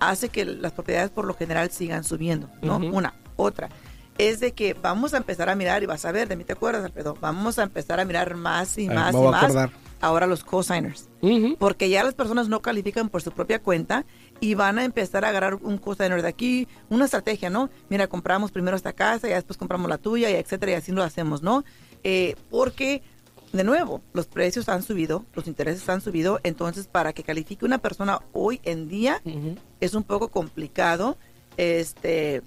hace 0.00 0.30
que 0.30 0.44
las 0.44 0.72
propiedades 0.72 1.10
por 1.10 1.24
lo 1.24 1.32
general 1.34 1.70
sigan 1.70 2.02
subiendo, 2.02 2.50
¿no? 2.60 2.78
Ujú. 2.78 2.88
Una. 2.88 3.14
Otra. 3.36 3.68
Es 4.18 4.40
de 4.40 4.50
que 4.50 4.74
vamos 4.74 5.14
a 5.14 5.18
empezar 5.18 5.48
a 5.48 5.54
mirar, 5.54 5.84
y 5.84 5.86
vas 5.86 6.04
a 6.04 6.10
ver, 6.10 6.26
de 6.26 6.34
mí 6.34 6.42
te 6.42 6.54
acuerdas, 6.54 6.84
Alfredo, 6.84 7.16
vamos 7.20 7.60
a 7.60 7.62
empezar 7.62 8.00
a 8.00 8.04
mirar 8.04 8.34
más 8.34 8.78
y 8.78 8.88
más 8.88 9.14
y 9.14 9.18
más 9.18 9.70
ahora 10.00 10.26
los 10.26 10.44
cosigners 10.44 11.08
Ujú. 11.22 11.56
porque 11.58 11.88
ya 11.88 12.04
las 12.04 12.12
personas 12.12 12.48
no 12.48 12.60
califican 12.60 13.08
por 13.08 13.22
su 13.22 13.32
propia 13.32 13.62
cuenta 13.62 14.04
y 14.38 14.54
van 14.54 14.78
a 14.78 14.84
empezar 14.84 15.24
a 15.24 15.30
agarrar 15.30 15.54
un 15.54 15.78
cosigner 15.78 16.20
de 16.20 16.28
aquí, 16.28 16.68
una 16.90 17.06
estrategia, 17.06 17.48
¿no? 17.48 17.70
Mira, 17.88 18.06
compramos 18.06 18.50
primero 18.50 18.76
esta 18.76 18.92
casa 18.92 19.28
y 19.28 19.32
después 19.32 19.56
compramos 19.56 19.88
la 19.88 19.96
tuya 19.96 20.28
y 20.30 20.34
etcétera 20.34 20.72
y 20.72 20.74
así 20.74 20.92
lo 20.92 21.02
hacemos, 21.02 21.42
¿no? 21.42 21.64
Eh, 22.04 22.36
porque, 22.50 23.02
de 23.52 23.64
nuevo, 23.64 24.02
los 24.12 24.26
precios 24.26 24.68
han 24.68 24.82
subido, 24.82 25.24
los 25.34 25.46
intereses 25.46 25.88
han 25.88 26.00
subido, 26.00 26.38
entonces 26.42 26.86
para 26.86 27.12
que 27.12 27.22
califique 27.22 27.64
una 27.64 27.78
persona 27.78 28.20
hoy 28.32 28.60
en 28.64 28.88
día 28.88 29.20
es 29.80 29.94
un 29.94 30.02
poco 30.04 30.28
complicado 30.28 31.16
Este, 31.56 32.42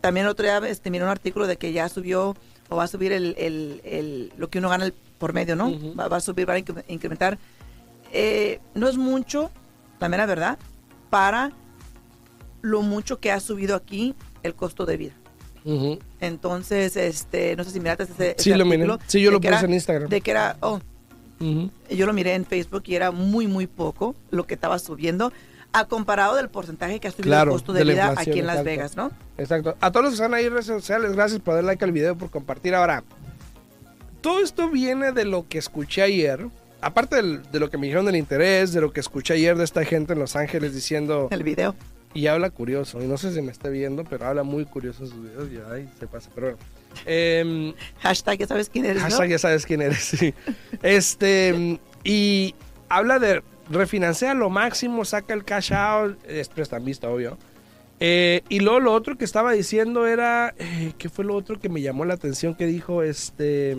también 0.00 0.26
otro 0.26 0.44
día 0.44 0.56
este, 0.68 0.90
miré 0.90 1.04
un 1.04 1.10
artículo 1.10 1.46
de 1.46 1.58
que 1.58 1.72
ya 1.72 1.88
subió 1.90 2.34
o 2.70 2.76
va 2.76 2.84
a 2.84 2.88
subir 2.88 3.12
el, 3.12 3.34
el- 3.38 3.80
el- 3.84 4.32
lo 4.38 4.48
que 4.48 4.58
uno 4.58 4.70
gana 4.70 4.86
el- 4.86 4.94
por 5.18 5.32
medio, 5.34 5.54
¿no? 5.54 5.68
Va, 5.98 6.08
va 6.08 6.16
a 6.16 6.20
subir, 6.20 6.48
va 6.48 6.54
a 6.54 6.58
incre- 6.58 6.84
incrementar. 6.88 7.38
Eh, 8.12 8.58
no 8.74 8.88
es 8.88 8.96
mucho, 8.96 9.50
la 10.00 10.08
mera 10.08 10.24
verdad, 10.24 10.58
para 11.10 11.52
lo 12.62 12.80
mucho 12.82 13.20
que 13.20 13.30
ha 13.32 13.40
subido 13.40 13.76
aquí 13.76 14.14
el 14.42 14.54
costo 14.54 14.86
de 14.86 14.96
vida. 14.96 15.12
Entonces, 16.20 16.96
este, 16.96 17.56
no 17.56 17.64
sé 17.64 17.70
si 17.70 17.80
miraste 17.80 18.04
ese, 18.04 18.34
Sí, 18.38 18.50
ese 18.50 18.58
lo 18.58 18.64
miré. 18.64 18.86
Sí, 19.06 19.20
yo 19.20 19.30
lo 19.30 19.38
puse 19.40 19.48
era- 19.48 19.60
en 19.60 19.74
Instagram. 19.74 20.08
De 20.08 20.20
que 20.20 20.30
era, 20.30 20.56
oh, 20.60 20.80
yo 21.90 22.06
lo 22.06 22.12
miré 22.12 22.34
en 22.34 22.44
Facebook 22.44 22.82
y 22.86 22.94
era 22.96 23.10
muy, 23.10 23.46
muy 23.46 23.66
poco 23.66 24.14
lo 24.30 24.46
que 24.46 24.54
estaba 24.54 24.78
subiendo 24.78 25.32
a 25.72 25.84
comparado 25.84 26.34
del 26.36 26.48
porcentaje 26.48 26.98
que 26.98 27.08
ha 27.08 27.10
subido 27.10 27.24
Claro, 27.28 27.50
el 27.50 27.54
costo 27.56 27.72
de, 27.74 27.84
de 27.84 27.92
vida 27.92 28.14
aquí 28.16 28.38
en 28.40 28.46
Las 28.46 28.56
exacto. 28.56 28.64
Vegas, 28.64 28.96
¿no? 28.96 29.10
Exacto. 29.36 29.76
A 29.80 29.90
todos 29.92 30.04
los 30.04 30.12
que 30.12 30.14
están 30.16 30.34
ahí 30.34 30.46
en 30.46 30.52
redes 30.52 30.66
sociales, 30.66 31.12
gracias 31.12 31.40
por 31.40 31.54
dar 31.54 31.64
like 31.64 31.84
al 31.84 31.92
video, 31.92 32.16
por 32.16 32.30
compartir. 32.30 32.74
Ahora, 32.74 33.04
todo 34.20 34.40
esto 34.40 34.70
viene 34.70 35.12
de 35.12 35.24
lo 35.26 35.46
que 35.48 35.58
escuché 35.58 36.02
ayer. 36.02 36.46
Aparte 36.80 37.16
del- 37.16 37.42
de 37.50 37.60
lo 37.60 37.70
que 37.70 37.76
me 37.76 37.86
dijeron 37.86 38.06
del 38.06 38.16
interés, 38.16 38.72
de 38.72 38.80
lo 38.80 38.92
que 38.92 39.00
escuché 39.00 39.34
ayer 39.34 39.56
de 39.56 39.64
esta 39.64 39.84
gente 39.84 40.14
en 40.14 40.18
Los 40.20 40.34
Ángeles 40.36 40.74
diciendo, 40.74 41.28
El 41.30 41.42
video. 41.42 41.74
Y 42.14 42.26
habla 42.26 42.50
curioso, 42.50 43.02
y 43.02 43.06
no 43.06 43.16
sé 43.16 43.32
si 43.32 43.42
me 43.42 43.52
está 43.52 43.68
viendo, 43.68 44.04
pero 44.04 44.26
habla 44.26 44.42
muy 44.42 44.64
curioso 44.64 45.04
en 45.04 45.10
sus 45.10 45.22
videos, 45.22 45.48
y 45.52 45.58
ay, 45.72 45.88
se 45.98 46.06
pasa, 46.06 46.30
pero 46.34 46.48
bueno. 46.48 46.62
Em, 47.06 47.74
Hashtag, 48.00 48.38
ya 48.38 48.46
sabes 48.46 48.68
quién 48.68 48.86
eres, 48.86 49.02
¿no? 49.02 49.08
Hashtag 49.08 49.28
ya 49.28 49.38
sabes 49.38 49.66
quién 49.66 49.82
eres, 49.82 49.98
sí. 50.02 50.34
Este, 50.82 51.78
y 52.04 52.54
habla 52.88 53.18
de 53.18 53.42
refinanciar 53.70 54.36
lo 54.36 54.50
máximo, 54.50 55.04
saca 55.04 55.34
el 55.34 55.44
cash 55.44 55.72
out, 55.72 56.18
es 56.26 56.48
prestamista, 56.48 57.08
obvio. 57.08 57.38
Eh, 58.00 58.42
y 58.48 58.60
luego 58.60 58.80
lo 58.80 58.92
otro 58.92 59.18
que 59.18 59.24
estaba 59.24 59.52
diciendo 59.52 60.06
era, 60.06 60.54
eh, 60.58 60.92
¿qué 60.98 61.08
fue 61.08 61.24
lo 61.24 61.34
otro 61.34 61.58
que 61.60 61.68
me 61.68 61.82
llamó 61.82 62.04
la 62.04 62.14
atención 62.14 62.54
que 62.54 62.66
dijo? 62.66 63.02
Este, 63.02 63.76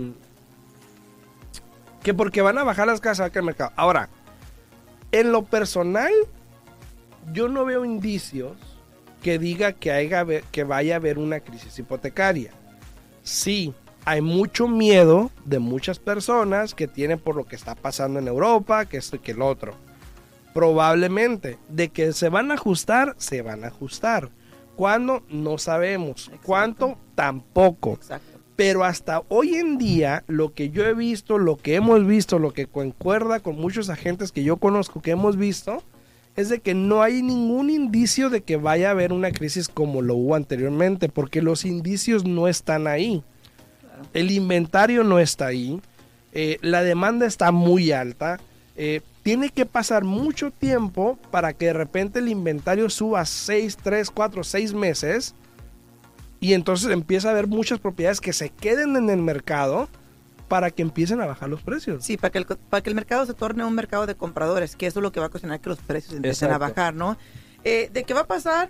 que 2.04 2.14
porque 2.14 2.42
van 2.42 2.58
a 2.58 2.64
bajar 2.64 2.88
las 2.88 3.00
casas 3.00 3.28
acá 3.28 3.40
al 3.40 3.46
mercado. 3.46 3.72
Ahora, 3.76 4.10
en 5.12 5.32
lo 5.32 5.44
personal, 5.46 6.12
yo 7.32 7.48
no 7.48 7.66
veo 7.66 7.86
indicios 7.86 8.58
que 9.22 9.38
diga 9.38 9.74
que, 9.74 9.92
haya, 9.92 10.26
que 10.52 10.64
vaya 10.64 10.96
a 10.96 10.98
haber 10.98 11.20
una 11.20 11.40
crisis 11.42 11.78
hipotecaria. 11.78 12.52
Sí, 13.24 13.74
hay 14.06 14.22
mucho 14.22 14.68
miedo 14.68 15.30
de 15.46 15.60
muchas 15.60 16.00
personas 16.00 16.74
que 16.74 16.88
tienen 16.88 17.20
por 17.20 17.36
lo 17.36 17.46
que 17.46 17.56
está 17.56 17.76
pasando 17.76 18.20
en 18.20 18.28
Europa, 18.28 18.86
que 18.86 18.98
esto 18.98 19.18
y 19.18 19.20
que 19.20 19.32
el 19.32 19.42
otro. 19.42 19.74
Probablemente, 20.54 21.60
de 21.68 21.90
que 21.90 22.14
se 22.14 22.30
van 22.30 22.52
a 22.52 22.56
ajustar, 22.56 23.16
se 23.18 23.42
van 23.42 23.64
a 23.64 23.68
ajustar. 23.68 24.30
¿Cuándo? 24.76 25.24
No 25.30 25.58
sabemos. 25.58 26.28
Exacto. 26.28 26.46
¿Cuánto? 26.46 26.98
Tampoco. 27.14 27.94
Exacto. 27.94 28.40
Pero 28.56 28.84
hasta 28.84 29.24
hoy 29.30 29.56
en 29.56 29.78
día, 29.78 30.24
lo 30.28 30.54
que 30.54 30.70
yo 30.70 30.86
he 30.86 30.94
visto, 30.94 31.38
lo 31.38 31.58
que 31.58 31.76
hemos 31.76 32.06
visto, 32.06 32.40
lo 32.40 32.52
que 32.52 32.68
concuerda 32.68 33.40
con 33.42 33.58
muchos 33.58 33.90
agentes 33.90 34.32
que 34.32 34.44
yo 34.44 34.58
conozco 34.58 35.02
que 35.02 35.12
hemos 35.12 35.38
visto, 35.38 35.84
es 36.36 36.50
de 36.50 36.60
que 36.60 36.74
no 36.74 37.02
hay 37.02 37.22
ningún 37.22 37.70
indicio 37.70 38.30
de 38.30 38.42
que 38.42 38.58
vaya 38.58 38.90
a 38.90 38.92
haber 38.92 39.12
una 39.12 39.32
crisis 39.32 39.68
como 39.68 40.02
lo 40.02 40.16
hubo 40.16 40.36
anteriormente, 40.36 41.10
porque 41.10 41.42
los 41.42 41.66
indicios 41.66 42.26
no 42.26 42.48
están 42.48 42.88
ahí. 42.88 43.24
El 44.14 44.32
inventario 44.32 45.04
no 45.04 45.20
está 45.20 45.48
ahí, 45.48 45.82
eh, 46.32 46.58
la 46.62 46.84
demanda 46.84 47.26
está 47.26 47.52
muy 47.52 47.92
alta, 47.92 48.40
eh, 48.76 49.02
tiene 49.24 49.50
que 49.50 49.66
pasar 49.66 50.06
mucho 50.06 50.52
tiempo 50.52 51.20
para 51.32 51.54
que 51.54 51.66
de 51.66 51.74
repente 51.74 52.20
el 52.20 52.30
inventario 52.30 52.90
suba 52.90 53.26
6, 53.26 53.78
3, 53.84 54.10
4, 54.10 54.44
6 54.44 54.74
meses 54.74 55.36
y 56.40 56.54
entonces 56.54 56.90
empieza 56.92 57.28
a 57.28 57.32
haber 57.32 57.48
muchas 57.48 57.80
propiedades 57.80 58.22
que 58.22 58.32
se 58.32 58.50
queden 58.50 58.96
en 58.96 59.10
el 59.10 59.22
mercado 59.22 59.90
para 60.50 60.72
que 60.72 60.82
empiecen 60.82 61.22
a 61.22 61.26
bajar 61.26 61.48
los 61.48 61.62
precios. 61.62 62.04
Sí, 62.04 62.18
para 62.18 62.32
que, 62.32 62.40
el, 62.40 62.46
co- 62.46 62.58
para 62.58 62.82
que 62.84 62.90
el 62.90 62.96
mercado 62.96 63.26
se 63.26 63.34
torne 63.34 63.64
un 63.64 63.74
mercado 63.76 64.06
de 64.06 64.16
compradores, 64.16 64.76
que 64.76 64.88
eso 64.88 65.00
es 65.00 65.04
lo 65.04 65.14
que 65.14 65.22
va 65.22 65.28
a 65.28 65.30
ocasionar 65.30 65.62
que 65.62 65.70
los 65.70 65.80
precios 65.80 66.16
empiecen 66.16 66.52
a 66.52 66.58
bajar, 66.58 66.94
¿no? 66.94 67.18
Eh, 67.64 67.90
¿De 67.94 68.04
qué 68.04 68.14
va 68.14 68.22
a 68.22 68.28
pasar? 68.28 68.70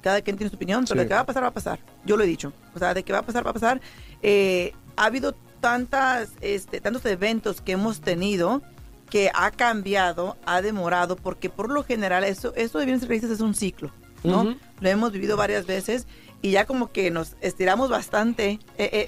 Cada 0.00 0.20
quien 0.22 0.36
tiene 0.36 0.50
su 0.50 0.56
opinión, 0.56 0.84
pero 0.88 1.00
Sí. 1.00 1.04
de 1.04 1.08
qué 1.08 1.14
va 1.14 1.20
a 1.20 1.26
pasar, 1.26 1.42
va 1.44 1.48
a 1.48 1.52
pasar. 1.54 1.78
Yo 2.04 2.16
lo 2.16 2.24
he 2.24 2.26
dicho. 2.26 2.52
O 2.74 2.78
sea, 2.78 2.94
de 2.94 3.02
qué 3.04 3.12
va 3.12 3.18
a 3.20 3.22
pasar, 3.22 3.44
va 3.46 3.50
a 3.50 3.54
pasar. 3.54 3.80
Eh, 4.22 4.72
ha 4.96 5.04
habido 5.06 5.34
tantas, 5.60 6.30
este, 6.40 6.80
tantos 6.80 7.04
eventos 7.04 7.60
que 7.60 7.72
hemos 7.72 8.00
tenido 8.00 8.62
que 9.10 9.30
ha 9.34 9.50
cambiado, 9.50 10.36
ha 10.46 10.60
demorado, 10.62 11.16
porque 11.16 11.48
por 11.50 11.70
lo 11.70 11.82
general 11.82 12.24
eso, 12.24 12.52
eso 12.56 12.78
de 12.78 12.84
bienes 12.84 13.08
raíces 13.08 13.30
es 13.30 13.40
un 13.40 13.54
ciclo, 13.54 13.90
¿no? 14.22 14.54
Lo 14.80 14.88
hemos 14.88 15.12
vivido 15.12 15.36
varias 15.36 15.66
veces 15.66 16.06
y 16.40 16.52
ya 16.52 16.66
como 16.66 16.92
que 16.92 17.10
nos 17.10 17.36
estiramos 17.40 17.90
bastante 17.90 18.60
eh, 18.78 18.90
eh, 18.92 19.06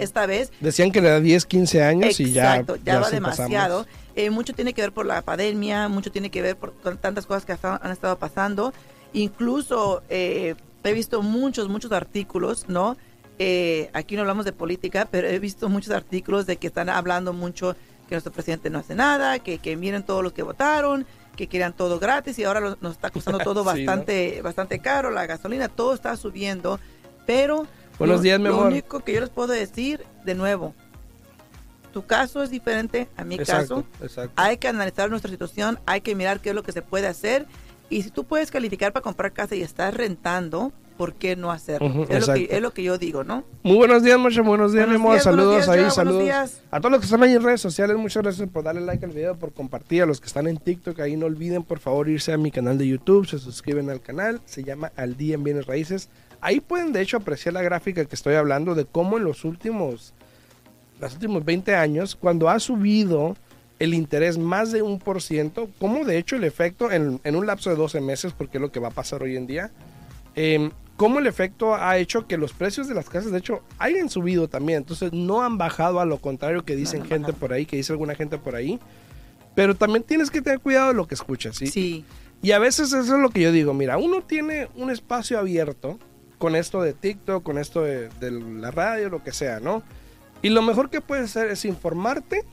esta, 0.00 0.26
vez 0.26 0.52
Decían 0.60 0.92
que 0.92 1.00
le 1.00 1.08
da 1.08 1.20
10, 1.20 1.46
15 1.46 1.82
años 1.82 2.20
y 2.20 2.32
ya, 2.32 2.52
Exacto, 2.56 2.76
ya, 2.84 3.00
va 3.00 3.10
demasiado. 3.10 3.86
Eh, 4.16 4.30
mucho 4.30 4.52
tiene 4.52 4.72
que 4.74 4.82
ver 4.82 4.92
por 4.92 5.06
la 5.06 5.22
pandemia, 5.22 5.88
mucho 5.88 6.12
tiene 6.12 6.30
que 6.30 6.40
ver 6.40 6.56
por 6.56 6.72
con 6.74 6.98
tantas 6.98 7.26
cosas 7.26 7.44
que 7.44 7.56
han 7.62 7.90
estado 7.90 8.16
pasando. 8.18 8.72
Incluso 9.12 10.02
eh, 10.08 10.54
he 10.84 10.92
visto 10.92 11.22
muchos, 11.22 11.68
muchos 11.68 11.90
artículos, 11.92 12.68
¿no? 12.68 12.96
Eh, 13.38 13.90
aquí 13.92 14.14
no 14.14 14.20
hablamos 14.20 14.44
de 14.44 14.52
política, 14.52 15.08
pero 15.10 15.28
he 15.28 15.38
visto 15.40 15.68
muchos 15.68 15.92
artículos 15.92 16.46
de 16.46 16.56
que 16.56 16.68
están 16.68 16.88
hablando 16.88 17.32
mucho 17.32 17.74
que 18.08 18.14
nuestro 18.14 18.32
presidente 18.32 18.70
no 18.70 18.78
hace 18.78 18.94
nada, 18.94 19.38
que, 19.40 19.58
que 19.58 19.76
miren 19.76 20.04
todos 20.04 20.22
los 20.22 20.32
que 20.32 20.42
votaron, 20.42 21.06
que 21.36 21.46
querían 21.48 21.72
todo 21.72 21.98
gratis 21.98 22.38
y 22.38 22.44
ahora 22.44 22.60
lo- 22.60 22.78
nos 22.80 22.92
está 22.92 23.10
costando 23.10 23.38
todo 23.44 23.60
Sí, 23.62 23.84
¿no? 23.84 23.86
bastante, 23.92 24.42
bastante 24.42 24.78
caro, 24.78 25.10
la 25.10 25.26
gasolina, 25.26 25.68
todo 25.68 25.94
está 25.94 26.16
subiendo, 26.16 26.78
pero 27.26 27.66
Buenos 27.98 28.16
lo- 28.18 28.22
días, 28.22 28.38
mi 28.40 28.46
lo 28.48 28.54
amor. 28.54 28.66
único 28.68 29.00
que 29.00 29.12
yo 29.14 29.20
les 29.20 29.30
puedo 29.30 29.52
decir, 29.52 30.04
de 30.24 30.34
nuevo, 30.34 30.74
tu 31.92 32.04
caso 32.06 32.42
es 32.42 32.50
diferente 32.50 33.08
a 33.16 33.24
mi 33.24 33.36
Exacto, 33.36 33.84
caso. 33.84 34.04
exacto. 34.04 34.32
Hay 34.36 34.56
que 34.58 34.66
analizar 34.68 35.08
nuestra 35.10 35.30
situación, 35.30 35.78
hay 35.86 36.00
que 36.00 36.14
mirar 36.16 36.40
qué 36.40 36.48
es 36.50 36.54
lo 36.54 36.62
que 36.64 36.72
se 36.72 36.82
puede 36.82 37.06
hacer. 37.06 37.46
Y 37.90 38.02
si 38.02 38.10
tú 38.10 38.24
puedes 38.24 38.50
calificar 38.50 38.92
para 38.92 39.02
comprar 39.04 39.32
casa 39.32 39.54
y 39.54 39.62
estás 39.62 39.94
rentando, 39.94 40.72
¿por 40.96 41.14
qué 41.14 41.36
no 41.36 41.50
hacerlo? 41.50 41.88
Ujú, 41.88 42.06
es, 42.08 42.26
lo 42.26 42.34
que, 42.34 42.48
es 42.50 42.62
lo 42.62 42.72
que 42.72 42.82
yo 42.82 42.98
digo, 42.98 43.24
¿no? 43.24 43.44
Muy 43.62 43.76
buenos 43.76 44.02
días, 44.02 44.18
muchas 44.18 44.44
buenos 44.44 44.72
días, 44.72 44.88
mi 44.88 44.96
Buenos 44.96 45.26
amor. 45.26 45.50
días, 45.54 45.64
saludos 45.64 45.66
días, 45.66 45.68
ahí, 45.68 45.90
saludos. 45.90 46.60
A 46.70 46.78
todos 46.80 46.92
los 46.92 47.00
que 47.00 47.04
están 47.06 47.22
ahí 47.22 47.34
en 47.34 47.42
redes 47.42 47.60
sociales, 47.60 47.96
muchas 47.96 48.22
gracias 48.22 48.48
por 48.48 48.62
darle 48.62 48.80
like 48.80 49.04
al 49.04 49.12
video, 49.12 49.36
por 49.36 49.52
compartir. 49.52 50.02
A 50.02 50.06
los 50.06 50.20
que 50.20 50.26
están 50.26 50.46
en 50.46 50.56
TikTok, 50.56 50.98
ahí 51.00 51.16
no 51.16 51.26
olviden, 51.26 51.62
por 51.62 51.78
favor, 51.78 52.08
irse 52.08 52.32
a 52.32 52.36
mi 52.38 52.50
canal 52.50 52.78
de 52.78 52.86
YouTube, 52.86 53.26
se 53.26 53.38
suscriben 53.38 53.90
al 53.90 54.00
canal, 54.00 54.40
se 54.44 54.62
llama 54.62 54.92
Al 54.96 55.16
Día 55.16 55.34
en 55.34 55.44
Bienes 55.44 55.66
Raíces. 55.66 56.08
Ahí 56.40 56.60
pueden, 56.60 56.92
de 56.92 57.00
hecho, 57.00 57.16
apreciar 57.16 57.54
la 57.54 57.62
gráfica 57.62 58.04
que 58.04 58.14
estoy 58.14 58.34
hablando 58.34 58.74
de 58.74 58.84
cómo 58.84 59.16
en 59.18 59.24
los 59.24 59.44
últimos, 59.44 60.14
los 61.00 61.12
últimos 61.14 61.44
20 61.44 61.74
años, 61.74 62.14
cuando 62.16 62.48
ha 62.48 62.60
subido 62.60 63.36
el 63.78 63.94
interés 63.94 64.38
más 64.38 64.70
de 64.70 64.82
un 64.82 64.98
por 64.98 65.20
ciento, 65.20 65.68
como 65.80 66.04
de 66.04 66.18
hecho 66.18 66.36
el 66.36 66.44
efecto 66.44 66.92
en, 66.92 67.20
en 67.24 67.34
un 67.34 67.46
lapso 67.46 67.70
de 67.70 67.76
12 67.76 68.00
meses, 68.00 68.32
porque 68.32 68.58
es 68.58 68.62
lo 68.62 68.70
que 68.70 68.78
va 68.78 68.88
a 68.88 68.92
pasar 68.92 69.22
hoy 69.22 69.36
en 69.36 69.46
día, 69.46 69.72
eh, 70.36 70.70
cómo 70.96 71.18
el 71.18 71.26
efecto 71.26 71.74
ha 71.74 71.98
hecho 71.98 72.26
que 72.26 72.36
los 72.36 72.52
precios 72.52 72.88
de 72.88 72.94
las 72.94 73.08
casas, 73.08 73.32
de 73.32 73.38
hecho, 73.38 73.62
hayan 73.78 74.08
subido 74.08 74.48
también. 74.48 74.78
Entonces, 74.78 75.12
no 75.12 75.42
han 75.42 75.58
bajado 75.58 76.00
a 76.00 76.04
lo 76.04 76.18
contrario 76.18 76.64
que 76.64 76.76
dicen 76.76 77.00
no 77.00 77.06
gente 77.06 77.32
por 77.32 77.52
ahí, 77.52 77.66
que 77.66 77.76
dice 77.76 77.92
alguna 77.92 78.14
gente 78.14 78.38
por 78.38 78.54
ahí. 78.54 78.78
Pero 79.54 79.74
también 79.74 80.02
tienes 80.02 80.30
que 80.30 80.42
tener 80.42 80.60
cuidado 80.60 80.88
de 80.88 80.94
lo 80.94 81.06
que 81.06 81.14
escuchas, 81.14 81.56
¿sí? 81.56 81.66
Sí. 81.68 82.04
Y 82.42 82.52
a 82.52 82.58
veces 82.58 82.88
eso 82.92 83.14
es 83.14 83.20
lo 83.20 83.30
que 83.30 83.40
yo 83.40 83.52
digo, 83.52 83.72
mira, 83.72 83.96
uno 83.96 84.22
tiene 84.22 84.68
un 84.74 84.90
espacio 84.90 85.38
abierto 85.38 85.98
con 86.38 86.56
esto 86.56 86.82
de 86.82 86.92
TikTok, 86.92 87.42
con 87.42 87.58
esto 87.58 87.82
de, 87.82 88.08
de 88.20 88.30
la 88.30 88.70
radio, 88.70 89.08
lo 89.08 89.22
que 89.22 89.32
sea, 89.32 89.60
¿no? 89.60 89.82
Y 90.42 90.50
lo 90.50 90.60
mejor 90.60 90.90
que 90.90 91.00
puedes 91.00 91.30
hacer 91.30 91.50
es 91.50 91.64
informarte 91.64 92.44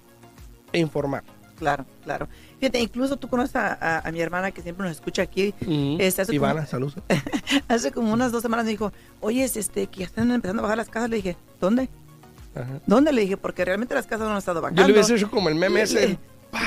e 0.71 0.79
informar. 0.79 1.23
Claro, 1.61 1.85
claro. 2.03 2.27
Fíjate, 2.59 2.79
incluso 2.79 3.17
tú 3.17 3.27
conoces 3.29 3.55
a, 3.55 3.73
a- 3.79 3.99
a 3.99 4.11
mi 4.11 4.19
hermana 4.19 4.49
que 4.49 4.63
siempre 4.63 4.83
nos 4.87 4.95
escucha 4.97 5.21
aquí. 5.21 5.53
Este, 5.99 6.23
hace, 6.23 6.33
Ivana, 6.33 6.55
como, 6.61 6.67
saludos. 6.67 6.95
hace 7.67 7.91
como 7.91 8.11
unas 8.11 8.31
dos 8.31 8.41
semanas 8.41 8.65
me 8.65 8.71
dijo, 8.71 8.91
oye, 9.19 9.43
es 9.43 9.55
este, 9.57 9.85
que 9.85 9.99
ya 9.99 10.05
están 10.07 10.31
empezando 10.31 10.61
a 10.61 10.63
bajar 10.63 10.77
las 10.77 10.89
casas. 10.89 11.11
Le 11.11 11.17
dije, 11.17 11.37
¿dónde? 11.59 11.87
Ajá. 12.55 12.81
¿Dónde? 12.87 13.13
Le 13.13 13.21
dije, 13.21 13.37
porque 13.37 13.63
realmente 13.63 13.93
las 13.93 14.07
casas 14.07 14.25
no 14.25 14.31
han 14.31 14.39
estado 14.39 14.59
bajando. 14.59 14.81
Yo 14.81 14.87
le 14.87 14.93
hubiese 14.95 15.13
hecho 15.15 15.29
como 15.29 15.49
el 15.49 15.55
meme 15.55 15.83
ese. 15.83 16.17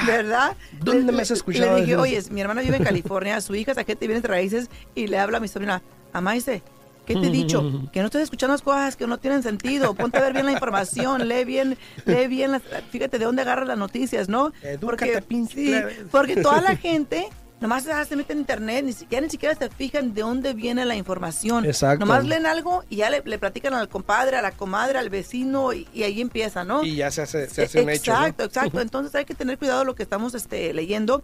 ¿Verdad? 0.07 0.57
¿Dónde 0.81 1.11
Le- 1.11 1.13
me 1.13 1.23
has 1.23 1.33
escuchado 1.33 1.75
Le 1.77 1.81
dije, 1.83 1.97
oye, 1.97 2.23
mi 2.31 2.41
hermana 2.41 2.63
vive 2.63 2.77
en 2.77 2.85
California, 2.85 3.41
su 3.41 3.57
hija 3.57 3.73
es 3.73 3.79
agente 3.79 3.97
de 4.03 4.07
bienes 4.07 4.25
raíces 4.25 4.71
y 4.95 5.09
le 5.09 5.19
habla 5.19 5.39
a 5.39 5.41
mi 5.41 5.49
sobrina, 5.49 5.83
Amaise, 6.13 6.63
¿qué 7.07 7.15
te 7.15 7.27
he 7.27 7.31
dicho? 7.31 7.89
Que 7.93 8.01
no 8.01 8.07
estoy 8.07 8.23
escuchando 8.23 8.55
las 8.55 8.63
cosas 8.63 8.97
que 8.97 9.07
no 9.07 9.19
tienen 9.19 9.43
sentido. 9.43 9.95
Ponte 9.95 10.19
a 10.19 10.23
ver 10.23 10.33
bien 10.33 10.47
la 10.47 10.53
información, 10.53 11.29
lee 11.29 11.45
bien, 11.45 11.77
lee 12.07 12.27
bien, 12.29 12.53
las- 12.53 12.63
fíjate 12.91 13.19
de 13.19 13.25
dónde 13.25 13.43
agarras 13.43 13.69
las 13.69 13.79
noticias, 13.79 14.29
¿no? 14.29 14.53
Edúcate, 14.63 15.23
pinche 15.23 15.55
sí, 15.55 15.75
porque 16.11 16.37
toda 16.37 16.61
la 16.61 16.77
gente 16.77 17.29
nomás 17.61 17.85
se 17.85 18.17
meten 18.17 18.37
en 18.37 18.39
internet, 18.41 18.85
ni 18.85 18.93
siquiera, 18.93 19.25
ni 19.25 19.31
siquiera 19.31 19.55
se 19.55 19.71
fijan 19.71 20.15
de 20.15 20.23
dónde 20.23 20.55
viene 20.55 20.85
la 20.85 20.97
información. 20.97 21.65
Exacto. 21.65 22.05
Nomás 22.05 22.25
leen 22.25 22.47
algo 22.47 22.85
y 22.91 22.97
ya 22.97 23.11
le, 23.11 23.23
le 23.25 23.39
platican 23.39 23.75
al 23.75 23.89
compadre, 23.89 24.37
a 24.37 24.43
la 24.43 24.53
comadre, 24.53 24.99
al 24.99 25.11
vecino 25.11 25.73
y, 25.73 25.89
y 25.93 26.03
ahí 26.03 26.21
empieza, 26.21 26.65
¿no? 26.65 26.85
Y 26.85 26.97
ya 26.97 27.11
se 27.11 27.23
hace, 27.23 27.49
se 27.49 27.63
hace 27.63 27.83
un 27.83 27.91
hecho. 27.91 28.13
¿no? 28.13 28.19
Exacto, 28.19 28.45
exacto. 28.45 28.81
Entonces 28.81 29.15
hay 29.15 29.25
que 29.25 29.35
tener 29.35 29.59
cuidado 29.59 29.81
de 29.81 29.87
lo 29.87 29.95
que 29.95 30.03
estamos 30.03 30.35
este, 30.35 30.73
leyendo. 30.75 31.23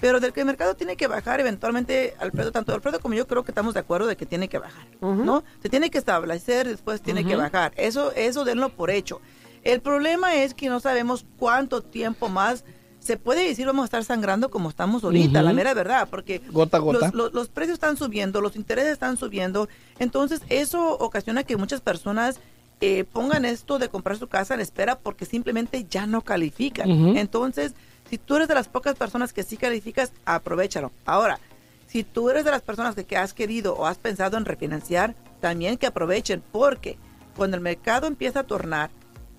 Pero 0.00 0.18
del 0.18 0.32
que 0.32 0.40
el 0.40 0.46
mercado 0.46 0.74
tiene 0.74 0.96
que 0.96 1.06
bajar 1.06 1.38
eventualmente, 1.38 2.16
Alfredo, 2.18 2.50
tanto 2.50 2.74
Alfredo 2.74 2.98
como 2.98 3.14
yo 3.14 3.28
creo 3.28 3.44
que 3.44 3.52
estamos 3.52 3.72
de 3.74 3.80
acuerdo 3.80 4.08
de 4.08 4.16
que 4.16 4.26
tiene 4.26 4.48
que 4.48 4.58
bajar, 4.58 4.84
¿no? 5.00 5.44
Se 5.62 5.68
tiene 5.68 5.90
que 5.90 5.98
establecer, 5.98 6.66
después 6.66 7.00
tiene 7.02 7.24
que 7.24 7.36
bajar. 7.36 7.72
Eso, 7.76 8.10
eso 8.16 8.44
denlo 8.44 8.70
por 8.70 8.90
hecho. 8.90 9.20
El 9.62 9.80
problema 9.80 10.34
es 10.34 10.54
que 10.54 10.68
no 10.68 10.80
sabemos 10.80 11.24
cuánto 11.38 11.82
tiempo 11.82 12.28
más 12.28 12.64
se 13.02 13.16
puede 13.16 13.46
decir 13.46 13.66
vamos 13.66 13.82
a 13.82 13.86
estar 13.86 14.04
sangrando 14.04 14.50
como 14.50 14.68
estamos 14.68 15.02
ahorita, 15.04 15.42
la 15.42 15.52
mera 15.52 15.74
verdad, 15.74 16.08
porque 16.10 16.40
Gota 16.50 16.76
a 16.76 16.80
gota. 16.80 16.98
Los, 17.06 17.14
los- 17.14 17.32
los 17.34 17.48
precios 17.48 17.74
están 17.74 17.96
subiendo, 17.96 18.40
los 18.40 18.54
intereses 18.56 18.92
están 18.92 19.16
subiendo, 19.16 19.68
entonces 19.98 20.40
eso 20.48 20.96
ocasiona 20.98 21.42
que 21.44 21.56
muchas 21.56 21.80
personas 21.80 22.38
eh, 22.80 23.04
pongan 23.04 23.44
esto 23.44 23.78
de 23.78 23.88
comprar 23.88 24.18
su 24.18 24.26
casa 24.28 24.54
en 24.54 24.60
espera 24.60 24.98
porque 24.98 25.24
simplemente 25.24 25.84
ya 25.88 26.06
no 26.06 26.22
califican. 26.22 26.90
Entonces, 27.16 27.74
si 28.10 28.18
tú 28.18 28.36
eres 28.36 28.48
de 28.48 28.54
las 28.54 28.68
pocas 28.68 28.96
personas 28.96 29.32
que 29.32 29.42
sí 29.44 29.56
calificas, 29.56 30.12
aprovechalo. 30.24 30.90
Ahora, 31.06 31.38
si 31.86 32.02
tú 32.04 32.28
eres 32.30 32.44
de 32.44 32.50
las 32.50 32.62
personas 32.62 32.94
que, 32.94 33.04
que 33.04 33.16
has 33.16 33.34
querido 33.34 33.74
o 33.76 33.86
has 33.86 33.98
pensado 33.98 34.36
en 34.36 34.44
refinanciar, 34.44 35.14
también 35.40 35.76
que 35.76 35.86
aprovechen, 35.86 36.42
porque 36.52 36.98
cuando 37.36 37.56
el 37.56 37.62
mercado 37.62 38.06
empieza 38.06 38.40
a 38.40 38.44
tornar, 38.44 38.90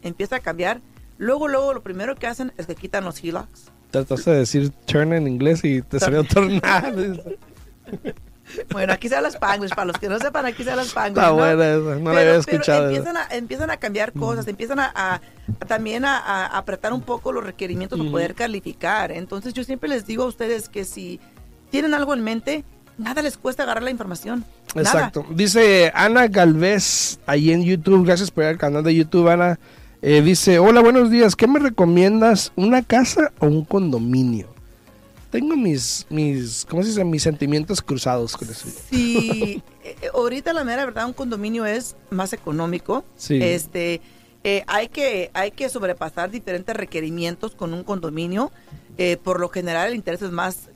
empieza 0.01 0.37
a 0.37 0.39
cambiar, 0.39 0.79
luego, 1.17 1.47
luego 1.47 1.73
lo 1.73 1.81
primero 1.83 2.15
que 2.15 2.27
hacen 2.27 2.51
es 2.57 2.65
que 2.67 2.75
quitan 2.75 3.03
los 3.05 3.23
HELOCs. 3.23 3.65
Trataste 3.91 4.31
de 4.31 4.37
decir 4.39 4.71
turn 4.85 5.13
en 5.13 5.27
inglés 5.27 5.63
y 5.63 5.81
te 5.81 5.99
salió 5.99 6.23
tornar. 6.23 6.93
Bueno, 8.71 8.91
aquí 8.93 9.07
se 9.07 9.15
habla 9.15 9.29
Spanglish, 9.29 9.69
para 9.73 9.85
los 9.85 9.97
que 9.97 10.09
no 10.09 10.19
sepan, 10.19 10.45
aquí 10.45 10.63
se 10.63 10.69
habla 10.71 10.83
Spanglish. 10.83 11.17
Está 11.17 11.29
¿no? 11.29 11.35
buena 11.35 11.63
esa, 11.65 11.77
no 11.79 11.85
la 11.85 11.95
Pero- 11.95 12.09
había 12.09 12.23
pero 12.23 12.39
escuchado. 12.39 12.85
empiezan, 12.89 13.17
a, 13.17 13.27
empiezan 13.31 13.69
a 13.71 13.77
cambiar 13.77 14.11
cosas, 14.11 14.47
empiezan 14.47 14.79
a, 14.79 14.91
a- 14.93 15.21
a 15.61 15.65
también 15.65 16.03
a, 16.05 16.45
apretar 16.47 16.91
un 16.93 17.01
poco 17.01 17.31
los 17.31 17.43
requerimientos 17.43 17.97
para 17.97 18.11
poder 18.11 18.35
calificar. 18.35 19.11
Entonces 19.11 19.53
yo 19.53 19.63
siempre 19.63 19.87
les 19.89 20.05
digo 20.05 20.23
a 20.23 20.27
ustedes 20.27 20.67
que 20.69 20.83
si 20.83 21.19
tienen 21.71 21.93
algo 21.93 22.13
en 22.13 22.21
mente, 22.21 22.65
nada 22.97 23.21
les 23.21 23.37
cuesta 23.37 23.63
agarrar 23.63 23.81
la 23.83 23.91
información. 23.91 24.43
Nada. 24.75 24.89
Exacto. 24.89 25.25
Dice 25.31 25.91
Ana 25.95 26.27
Galvez 26.27 27.19
ahí 27.25 27.51
en 27.51 27.63
YouTube. 27.63 28.05
Gracias 28.05 28.29
por 28.29 28.43
al 28.43 28.57
canal 28.57 28.83
de 28.83 28.93
YouTube, 28.93 29.29
Ana. 29.29 29.57
Eh, 30.05 30.21
dice, 30.21 30.59
hola, 30.59 30.81
buenos 30.81 31.09
días. 31.09 31.33
¿Qué 31.33 31.47
me 31.47 31.59
recomiendas? 31.59 32.51
¿Una 32.57 32.81
casa 32.81 33.31
o 33.39 33.45
un 33.45 33.63
condominio? 33.63 34.47
Tengo 35.31 35.55
mis, 35.55 36.05
mis, 36.09 36.65
¿cómo 36.69 36.83
se 36.83 36.89
dice? 36.89 37.05
Mis 37.05 37.23
sentimientos 37.23 37.81
cruzados 37.81 38.35
con 38.35 38.49
eso. 38.49 38.67
Sí, 38.89 39.63
eh, 39.81 39.95
eh, 40.01 40.09
ahorita 40.13 40.51
la 40.51 40.65
mera 40.65 40.83
verdad 40.83 41.05
un 41.05 41.13
condominio 41.13 41.65
es 41.65 41.95
más 42.09 42.33
económico. 42.33 43.05
Sí. 43.15 43.39
Este, 43.41 44.01
eh, 44.43 44.65
hay 44.67 44.89
que 44.89 45.31
hay 45.33 45.51
que 45.51 45.69
sobrepasar 45.69 46.29
diferentes 46.29 46.75
requerimientos 46.75 47.55
con 47.55 47.73
un 47.73 47.85
condominio. 47.85 48.51
Eh, 48.97 49.15
por 49.15 49.39
lo 49.39 49.47
general 49.47 49.87
el 49.87 49.95
interés 49.95 50.21
es 50.21 50.31
más 50.31 50.69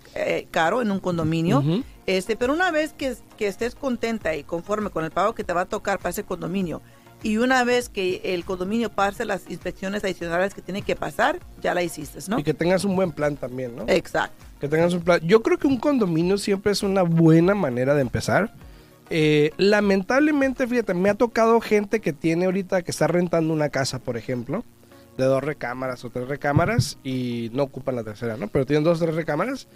caro 0.51 0.81
en 0.81 0.89
un 0.89 1.01
condominio. 1.01 1.59
Ujú. 1.59 1.83
Este, 2.05 2.37
pero 2.37 2.53
una 2.53 2.71
vez 2.71 2.93
que, 2.93 3.17
que 3.35 3.47
estés 3.47 3.75
contenta 3.75 4.37
y 4.37 4.45
conforme 4.45 4.89
con 4.89 5.03
el 5.03 5.11
pago 5.11 5.35
que 5.35 5.43
te 5.43 5.51
va 5.51 5.61
a 5.61 5.65
tocar 5.65 5.97
para 5.97 6.11
ese 6.11 6.23
condominio 6.23 6.81
y 7.23 7.37
una 7.37 7.63
vez 7.63 7.89
que 7.89 8.21
el 8.23 8.45
condominio 8.45 8.89
pase 8.89 9.25
las 9.25 9.49
inspecciones 9.49 10.03
adicionales 10.03 10.53
que 10.53 10.61
tiene 10.61 10.81
que 10.81 10.95
pasar, 10.95 11.39
ya 11.61 11.73
la 11.73 11.83
hiciste, 11.83 12.19
¿no? 12.27 12.39
Y 12.39 12.43
que 12.43 12.53
tengas 12.53 12.85
un 12.85 12.95
buen 12.95 13.11
plan 13.11 13.35
también, 13.35 13.75
¿no? 13.75 13.85
Exacto. 13.87 14.45
Que 14.59 14.67
tengas 14.67 14.93
un 14.93 15.01
plan. 15.01 15.19
Yo 15.23 15.41
creo 15.41 15.57
que 15.57 15.67
un 15.67 15.77
condominio 15.77 16.37
siempre 16.37 16.71
es 16.71 16.83
una 16.83 17.01
buena 17.01 17.55
manera 17.55 17.95
de 17.95 18.01
empezar. 18.01 18.53
Eh, 19.09 19.51
lamentablemente, 19.57 20.67
fíjate, 20.67 20.93
me 20.93 21.09
ha 21.09 21.15
tocado 21.15 21.59
gente 21.61 22.01
que 22.01 22.13
tiene 22.13 22.45
ahorita 22.45 22.81
que 22.81 22.91
está 22.91 23.07
rentando 23.07 23.53
una 23.53 23.69
casa, 23.69 23.99
por 23.99 24.17
ejemplo, 24.17 24.63
de 25.17 25.25
dos 25.25 25.43
recámaras 25.43 26.03
o 26.05 26.09
tres 26.09 26.27
recámaras 26.27 26.99
y 27.03 27.49
no 27.53 27.63
ocupan 27.63 27.95
la 27.95 28.03
tercera, 28.03 28.37
¿no? 28.37 28.47
Pero 28.47 28.65
tienen 28.65 28.83
dos 28.83 29.01
o 29.01 29.05
tres 29.05 29.15
recámaras. 29.15 29.67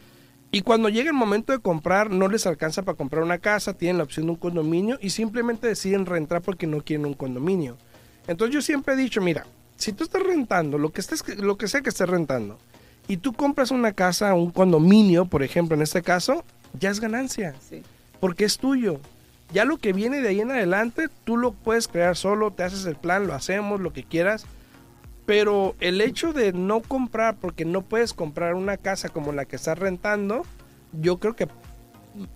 Y 0.52 0.62
cuando 0.64 0.90
llega 0.90 1.10
el 1.10 1.16
momento 1.16 1.54
de 1.54 1.60
comprar, 1.60 2.10
no 2.12 2.28
les 2.28 2.46
alcanza 2.46 2.82
para 2.84 2.98
comprar 2.98 3.24
una 3.24 3.38
casa, 3.38 3.74
tienen 3.74 3.98
la 3.98 4.04
opción 4.04 4.26
de 4.26 4.34
un 4.34 4.38
condominio 4.38 4.98
y 5.02 5.12
simplemente 5.12 5.68
deciden 5.68 6.06
rentar 6.06 6.42
porque 6.42 6.68
no 6.68 6.82
quieren 6.82 7.06
un 7.06 7.14
condominio. 7.14 7.78
Entonces 8.28 8.54
yo 8.54 8.62
siempre 8.62 8.94
he 8.94 8.98
dicho, 8.98 9.22
mira, 9.22 9.46
si 9.78 9.94
tú 9.94 10.04
estás 10.04 10.22
rentando, 10.24 10.78
lo 10.78 10.90
que, 10.92 11.00
estés, 11.02 11.24
lo 11.38 11.58
que 11.58 11.68
sea 11.70 11.82
que 11.82 11.90
estés 11.90 12.08
rentando, 12.10 12.60
y 13.08 13.18
tú 13.18 13.34
compras 13.34 13.72
una 13.72 13.94
casa, 13.94 14.34
un 14.34 14.52
condominio, 14.52 15.26
por 15.26 15.42
ejemplo, 15.42 15.76
en 15.76 15.82
este 15.82 16.02
caso, 16.02 16.44
ya 16.80 16.90
es 16.90 17.00
ganancia, 17.00 17.56
Sí. 17.70 17.82
porque 18.20 18.44
es 18.46 18.58
tuyo. 18.58 19.00
Ya 19.54 19.66
lo 19.66 19.78
que 19.78 19.92
viene 19.92 20.22
de 20.22 20.30
ahí 20.30 20.40
en 20.42 20.52
adelante, 20.52 21.08
tú 21.26 21.36
lo 21.38 21.52
puedes 21.52 21.88
crear 21.88 22.16
solo, 22.16 22.52
te 22.52 22.64
haces 22.64 22.86
el 22.86 22.96
plan, 22.96 23.26
lo 23.28 23.34
hacemos, 23.34 23.82
lo 23.82 23.92
que 23.92 24.04
quieras. 24.04 24.46
Pero 25.26 25.76
el 25.80 26.02
hecho 26.02 26.34
de 26.34 26.52
no 26.54 26.82
comprar, 26.82 27.38
porque 27.38 27.64
no 27.66 27.82
puedes 27.84 28.14
comprar 28.14 28.56
una 28.56 28.78
casa 28.78 29.10
como 29.10 29.32
la 29.32 29.46
que 29.46 29.56
estás 29.56 29.78
rentando, 29.78 30.44
yo 30.94 31.18
creo 31.20 31.36
que 31.36 31.48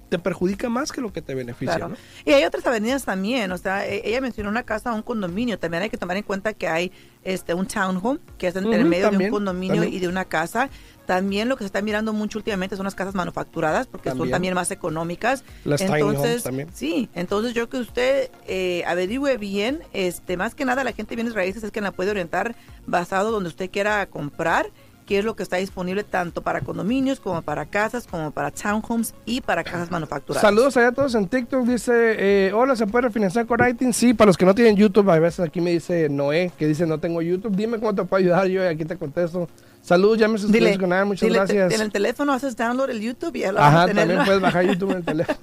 te 0.07 0.19
perjudica 0.19 0.69
más 0.69 0.93
que 0.93 1.01
lo 1.01 1.11
que 1.11 1.21
te 1.21 1.35
beneficia. 1.35 1.75
Claro. 1.75 1.89
¿no? 1.89 1.97
Y 2.23 2.31
hay 2.31 2.45
otras 2.45 2.65
avenidas 2.65 3.03
también, 3.03 3.51
o 3.51 3.57
sea, 3.57 3.85
e- 3.85 4.01
ella 4.07 4.21
mencionó 4.21 4.49
una 4.49 4.63
casa, 4.63 4.93
un 4.93 5.01
condominio, 5.01 5.59
también 5.59 5.83
hay 5.83 5.89
que 5.89 5.97
tomar 5.97 6.15
en 6.15 6.23
cuenta 6.23 6.53
que 6.53 6.67
hay 6.69 6.93
este 7.25 7.53
un 7.53 7.65
townhome, 7.67 8.19
que 8.37 8.47
es 8.47 8.55
entre 8.55 8.79
Ujú, 8.79 8.87
medio 8.89 9.11
de 9.11 9.17
un 9.17 9.29
condominio 9.29 9.81
también. 9.81 9.93
y 9.93 9.99
de 9.99 10.07
una 10.07 10.23
casa. 10.25 10.69
También 11.05 11.49
lo 11.49 11.55
que 11.55 11.63
se 11.63 11.67
está 11.67 11.81
mirando 11.81 12.13
mucho 12.13 12.39
últimamente 12.39 12.75
son 12.75 12.85
las 12.85 12.95
casas 12.95 13.13
manufacturadas, 13.13 13.87
porque 13.87 14.09
son 14.11 14.29
También. 14.29 14.53
más 14.55 14.71
económicas. 14.71 15.43
Las 15.63 15.81
tiny 15.81 16.01
homes 16.01 16.15
entonces, 16.15 16.43
también. 16.43 16.69
sí, 16.73 17.09
entonces 17.13 17.53
yo 17.53 17.69
que 17.69 17.77
usted 17.77 18.29
eh, 18.47 18.83
averigüe 18.87 19.37
bien, 19.37 19.83
este, 19.93 20.37
más 20.37 20.55
que 20.55 20.65
nada 20.65 20.83
la 20.83 20.93
gente 20.93 21.11
de 21.11 21.17
bienes 21.17 21.35
raíces 21.35 21.63
es 21.63 21.71
que 21.71 21.81
la 21.81 21.91
puede 21.91 22.11
orientar 22.11 22.55
basado 22.87 23.31
donde 23.31 23.49
usted 23.49 23.69
quiera 23.69 24.05
comprar 24.07 24.71
qué 25.05 25.19
es 25.19 25.25
lo 25.25 25.35
que 25.35 25.43
está 25.43 25.57
disponible 25.57 26.03
tanto 26.03 26.41
para 26.41 26.61
condominios 26.61 27.19
como 27.19 27.41
para 27.41 27.65
casas, 27.65 28.07
como 28.07 28.31
para 28.31 28.51
townhomes 28.51 29.13
y 29.25 29.41
para 29.41 29.63
casas 29.63 29.91
manufacturadas. 29.91 30.41
Saludos 30.41 30.75
allá 30.77 30.87
a 30.87 30.91
todos 30.91 31.15
en 31.15 31.27
TikTok. 31.27 31.65
Dice, 31.65 32.15
eh, 32.17 32.53
hola, 32.53 32.75
¿se 32.75 32.87
puede 32.87 33.03
refinanciar 33.03 33.45
con 33.45 33.65
iTunes? 33.67 33.95
Sí, 33.95 34.13
para 34.13 34.27
los 34.27 34.37
que 34.37 34.45
no 34.45 34.55
tienen 34.55 34.75
YouTube, 34.75 35.09
a 35.09 35.19
veces 35.19 35.41
aquí 35.41 35.61
me 35.61 35.71
dice 35.71 36.09
Noé, 36.09 36.51
que 36.57 36.67
dice 36.67 36.85
no 36.85 36.99
tengo 36.99 37.21
YouTube. 37.21 37.55
Dime 37.55 37.79
cómo 37.79 37.93
te 37.93 38.03
puedo 38.03 38.21
ayudar, 38.21 38.47
yo 38.47 38.67
aquí 38.67 38.85
te 38.85 38.97
contesto. 38.97 39.47
Saludos, 39.85 40.17
ya 40.17 40.27
me 40.27 40.37
suscribí 40.39 40.65
al 40.67 40.79
canal, 40.79 41.05
muchas 41.05 41.27
dile, 41.27 41.37
gracias. 41.37 41.69
te- 41.69 41.75
en 41.75 41.81
el 41.81 41.91
teléfono 41.91 42.33
haces 42.33 42.55
download 42.57 42.89
el 42.89 43.01
YouTube 43.01 43.35
y 43.35 43.39
ya 43.41 43.51
lo 43.51 43.59
Ajá, 43.59 43.85
también 43.85 44.19
puedes 44.25 44.41
bajar 44.41 44.65
YouTube 44.67 44.91
en 44.91 44.97
el 44.97 45.05
teléfono. 45.05 45.37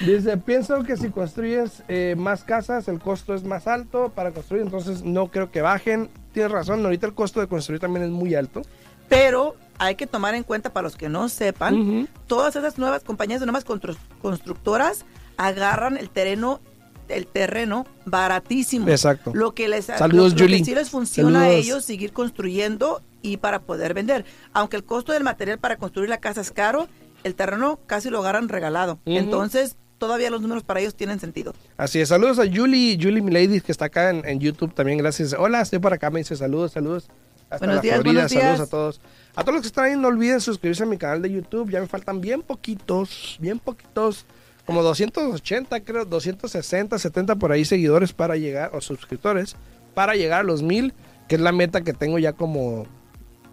Dice, 0.00 0.36
pienso 0.36 0.82
que 0.82 0.96
si 0.96 1.10
construyes 1.10 1.82
eh, 1.88 2.14
más 2.18 2.42
casas, 2.44 2.88
el 2.88 2.98
costo 2.98 3.34
es 3.34 3.44
más 3.44 3.66
alto 3.68 4.10
para 4.14 4.32
construir, 4.32 4.62
entonces 4.62 5.02
no 5.02 5.28
creo 5.30 5.50
que 5.50 5.62
bajen. 5.62 6.10
Tienes 6.32 6.50
razón, 6.50 6.84
ahorita 6.84 7.06
el 7.06 7.14
costo 7.14 7.40
de 7.40 7.46
construir 7.46 7.80
también 7.80 8.04
es 8.04 8.10
muy 8.10 8.34
alto. 8.34 8.62
Pero 9.08 9.54
hay 9.78 9.94
que 9.94 10.06
tomar 10.06 10.34
en 10.34 10.42
cuenta 10.42 10.72
para 10.72 10.84
los 10.84 10.96
que 10.96 11.08
no 11.08 11.28
sepan, 11.28 12.08
todas 12.26 12.56
esas 12.56 12.78
nuevas 12.78 13.04
compañías 13.04 13.40
de 13.40 13.46
nuevas 13.46 13.64
constru- 13.64 13.96
constructoras 14.20 15.04
agarran 15.36 15.96
el 15.96 16.10
terreno 16.10 16.60
el 17.08 17.26
terreno 17.26 17.86
baratísimo. 18.06 18.88
Exacto. 18.88 19.32
Lo 19.34 19.54
que 19.54 19.68
les 19.68 19.84
Saludos, 19.86 20.32
lo, 20.32 20.40
lo 20.40 20.46
que 20.46 20.64
sí 20.64 20.74
les 20.74 20.88
funciona 20.88 21.42
a 21.42 21.50
ellos 21.50 21.84
seguir 21.84 22.12
construyendo 22.12 23.02
y 23.22 23.38
para 23.38 23.60
poder 23.60 23.94
vender. 23.94 24.24
Aunque 24.52 24.76
el 24.76 24.84
costo 24.84 25.12
del 25.12 25.24
material 25.24 25.58
para 25.58 25.76
construir 25.76 26.08
la 26.08 26.18
casa 26.18 26.40
es 26.40 26.50
caro, 26.50 26.88
el 27.24 27.34
terreno 27.34 27.78
casi 27.86 28.10
lo 28.10 28.18
agarran 28.18 28.48
regalado. 28.48 28.98
Entonces, 29.06 29.76
todavía 29.98 30.30
los 30.30 30.42
números 30.42 30.64
para 30.64 30.80
ellos 30.80 30.94
tienen 30.96 31.20
sentido. 31.20 31.54
Así 31.76 32.00
es, 32.00 32.08
saludos 32.08 32.38
a 32.38 32.44
Julie, 32.52 32.98
Julie 33.00 33.22
Milady, 33.22 33.60
que 33.60 33.70
está 33.72 33.84
acá 33.86 34.10
en, 34.10 34.26
en 34.26 34.40
YouTube 34.40 34.74
también, 34.74 34.98
gracias. 34.98 35.34
Hola, 35.38 35.60
estoy 35.60 35.78
por 35.78 35.92
acá, 35.92 36.10
me 36.10 36.18
dice 36.20 36.36
saludos, 36.36 36.72
saludos. 36.72 37.08
Hasta 37.48 37.66
Buenos 37.66 37.76
la 37.76 37.82
días, 37.82 37.94
Florida, 37.96 38.12
buenos 38.12 38.30
días. 38.32 38.42
saludos 38.44 38.68
a 38.68 38.70
todos. 38.70 39.00
A 39.36 39.42
todos 39.42 39.54
los 39.54 39.62
que 39.62 39.66
están 39.68 39.84
ahí, 39.84 39.96
no 39.96 40.08
olviden 40.08 40.40
suscribirse 40.40 40.82
a 40.82 40.86
mi 40.86 40.96
canal 40.96 41.22
de 41.22 41.30
YouTube, 41.30 41.70
ya 41.70 41.80
me 41.80 41.86
faltan 41.86 42.20
bien 42.20 42.42
poquitos, 42.42 43.36
bien 43.40 43.58
poquitos, 43.58 44.26
como 44.66 44.82
280 44.82 45.80
creo, 45.84 46.04
260, 46.04 46.98
70 46.98 47.36
por 47.36 47.52
ahí 47.52 47.64
seguidores 47.64 48.12
para 48.12 48.36
llegar, 48.36 48.70
o 48.74 48.80
suscriptores, 48.80 49.54
para 49.94 50.14
llegar 50.14 50.40
a 50.40 50.44
los 50.44 50.62
mil, 50.62 50.94
que 51.28 51.34
es 51.36 51.40
la 51.40 51.52
meta 51.52 51.82
que 51.82 51.92
tengo 51.92 52.18
ya 52.18 52.32
como 52.32 52.86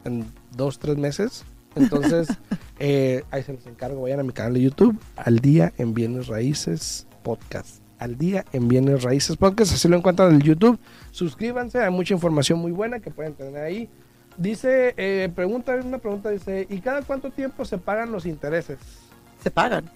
en 0.06 0.26
dos, 0.56 0.80
tres 0.80 0.98
meses. 0.98 1.44
Entonces, 1.76 2.28
eh, 2.80 3.24
ahí 3.32 3.44
se 3.44 3.54
los 3.54 3.66
encargo, 3.68 4.02
vayan 4.02 4.20
a 4.20 4.24
mi 4.24 4.34
canal 4.34 4.54
de 4.54 4.62
YouTube, 4.62 4.98
al 5.16 5.40
día 5.40 5.74
en 5.78 5.94
bienes 5.94 6.28
raíces 6.28 7.08
podcast. 7.24 7.82
Al 8.00 8.18
día 8.18 8.46
en 8.54 8.68
bienes 8.70 9.04
raíces 9.04 9.36
podcast, 9.36 9.74
así 9.74 9.88
lo 9.90 9.98
encuentran 9.98 10.34
en 10.34 10.40
YouTube. 10.42 10.80
Suscríbanse, 11.12 11.80
hay 11.80 11.92
mucha 11.92 12.14
información 12.14 12.60
muy 12.60 12.72
buena 12.72 13.00
que 13.00 13.12
pueden 13.12 13.34
tener 13.34 13.62
ahí. 13.62 13.90
Dice, 14.38 14.94
eh, 14.96 15.30
pregunta, 15.36 15.76
una 15.76 15.98
pregunta, 15.98 16.30
dice, 16.30 16.66
¿y 16.70 16.80
cada 16.80 17.02
cuánto 17.02 17.30
tiempo 17.30 17.66
se 17.66 17.78
pagan 17.78 18.12
los 18.12 18.26
intereses? 18.26 18.78
Se 19.44 19.52
pagan. 19.52 19.90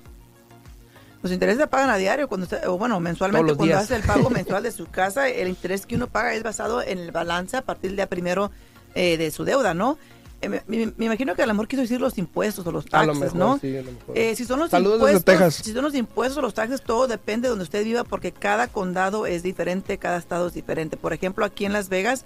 Los 1.21 1.31
intereses 1.31 1.61
se 1.61 1.67
pagan 1.67 1.89
a 1.89 1.95
diario, 1.95 2.27
cuando 2.27 2.43
usted- 2.43 2.67
o 2.67 2.77
bueno, 2.77 2.99
mensualmente, 2.99 3.55
cuando 3.55 3.63
días. 3.63 3.83
hace 3.83 3.95
el 3.95 4.03
pago 4.03 4.29
mensual 4.29 4.63
de 4.63 4.71
su 4.73 4.87
casa, 4.87 5.29
el 5.29 5.47
interés 5.47 5.85
que 5.85 5.95
uno 5.95 6.07
paga 6.07 6.33
es 6.33 6.43
basado 6.43 6.81
en 6.81 6.99
el 6.99 7.11
balance 7.11 7.55
a 7.55 7.61
partir 7.61 7.91
del 7.91 7.95
día 7.95 8.09
primero 8.09 8.51
eh, 8.95 9.17
de 9.17 9.31
su 9.31 9.43
deuda, 9.43 9.73
¿no? 9.73 9.97
eh, 10.41 10.49
me, 10.49 10.61
me- 10.67 11.05
imagino 11.05 11.35
que 11.35 11.41
el 11.43 11.49
amor 11.49 11.67
quiso 11.69 11.81
decir 11.83 12.01
los 12.01 12.17
impuestos 12.17 12.67
o 12.67 12.71
los 12.71 12.85
A 12.91 13.05
lo 13.05 13.13
taxes, 13.13 13.33
mejor, 13.33 13.35
¿no? 13.39 13.59
sí, 13.59 13.77
a 13.77 13.81
lo 13.81 13.91
mejor. 13.93 14.17
Eh, 14.17 14.35
si 14.35 14.43
son 14.45 14.59
los 14.59 14.69
Saludos 14.71 14.99
desde 14.99 15.13
impuestos, 15.17 15.25
Texas. 15.55 15.65
si 15.65 15.71
son 15.73 15.83
los 15.83 15.95
impuestos 15.95 16.37
o 16.37 16.41
los 16.41 16.53
taxes, 16.53 16.81
todo 16.81 17.07
depende 17.07 17.45
de 17.45 17.49
donde 17.51 17.63
usted 17.63 17.83
viva 17.83 18.03
porque 18.03 18.31
cada 18.33 18.67
condado 18.67 19.25
es 19.25 19.41
diferente, 19.41 19.97
cada 19.97 20.17
estado 20.17 20.47
es 20.47 20.53
diferente. 20.53 20.97
Por 20.97 21.13
ejemplo, 21.13 21.45
aquí 21.45 21.63
en 21.65 21.71
Las 21.71 21.87
Vegas, 21.87 22.25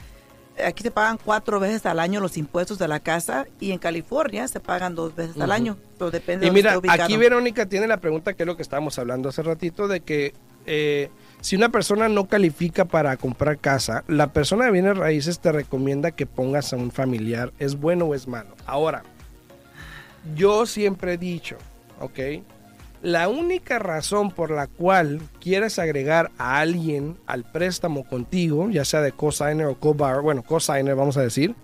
eh, 0.58 0.66
aquí 0.66 0.82
se 0.82 0.90
pagan 0.90 1.20
cuatro 1.24 1.60
veces 1.60 1.86
al 1.86 2.00
año 2.00 2.20
los 2.20 2.38
impuestos 2.38 2.80
de 2.80 2.88
la 2.88 3.00
casa 3.02 3.46
y 3.60 3.72
en 3.72 3.78
California 3.78 4.48
se 4.48 4.60
pagan 4.60 4.96
dos 4.96 5.16
veces 5.16 5.40
al 5.40 5.52
año. 5.52 5.78
Todo 6.00 6.10
depende 6.10 6.48
Y 6.48 6.50
de 6.50 6.54
mira, 6.56 6.80
aquí 6.90 7.18
Verónica 7.18 7.68
tiene 7.68 7.86
la 7.88 7.98
pregunta 7.98 8.34
que 8.34 8.42
es 8.44 8.48
lo 8.48 8.56
que 8.56 8.64
estábamos 8.64 8.98
hablando 8.98 9.30
hace 9.30 9.44
ratito, 9.44 9.88
de 9.88 10.00
que 10.02 10.34
eh, 10.66 11.12
si 11.42 11.56
una 11.56 11.70
persona 11.70 12.10
no 12.10 12.28
califica 12.28 12.86
para 12.86 13.16
comprar 13.18 13.60
casa, 13.60 14.04
la 14.08 14.34
persona 14.34 14.66
de 14.66 14.72
bienes 14.72 14.98
raíces 14.98 15.40
te 15.40 15.52
recomienda 15.52 16.12
que 16.12 16.26
pongas 16.26 16.74
a 16.74 16.78
un 16.78 16.92
familiar. 16.92 17.54
¿Es 17.60 17.80
bueno 17.80 18.06
o 18.06 18.16
es 18.16 18.28
malo? 18.28 18.56
Ahora, 18.66 19.04
yo 20.36 20.66
siempre 20.66 21.14
he 21.14 21.18
dicho, 21.18 21.58
¿ok? 22.00 22.20
La 23.04 23.30
única 23.30 23.78
razón 23.78 24.32
por 24.32 24.50
la 24.50 24.68
cual 24.68 25.22
quieres 25.40 25.78
agregar 25.78 26.32
a 26.40 26.60
alguien 26.60 27.16
al 27.28 27.44
préstamo 27.44 28.04
contigo, 28.08 28.70
ya 28.70 28.84
sea 28.86 29.02
de 29.02 29.12
cosigner 29.12 29.68
o 29.68 29.80
co-borrower, 29.80 30.24
bueno, 30.24 30.44
cosigner 30.44 30.96
vamos 30.96 31.16
a 31.16 31.22
decir, 31.22 31.56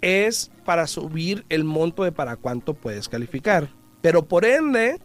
es 0.00 0.50
para 0.64 0.86
subir 0.86 1.44
el 1.48 1.64
monto 1.64 2.02
de 2.02 2.12
para 2.12 2.36
cuánto 2.36 2.74
puedes 2.74 3.08
calificar. 3.08 3.68
Pero 4.00 4.26
por 4.26 4.44
ende, 4.44 4.98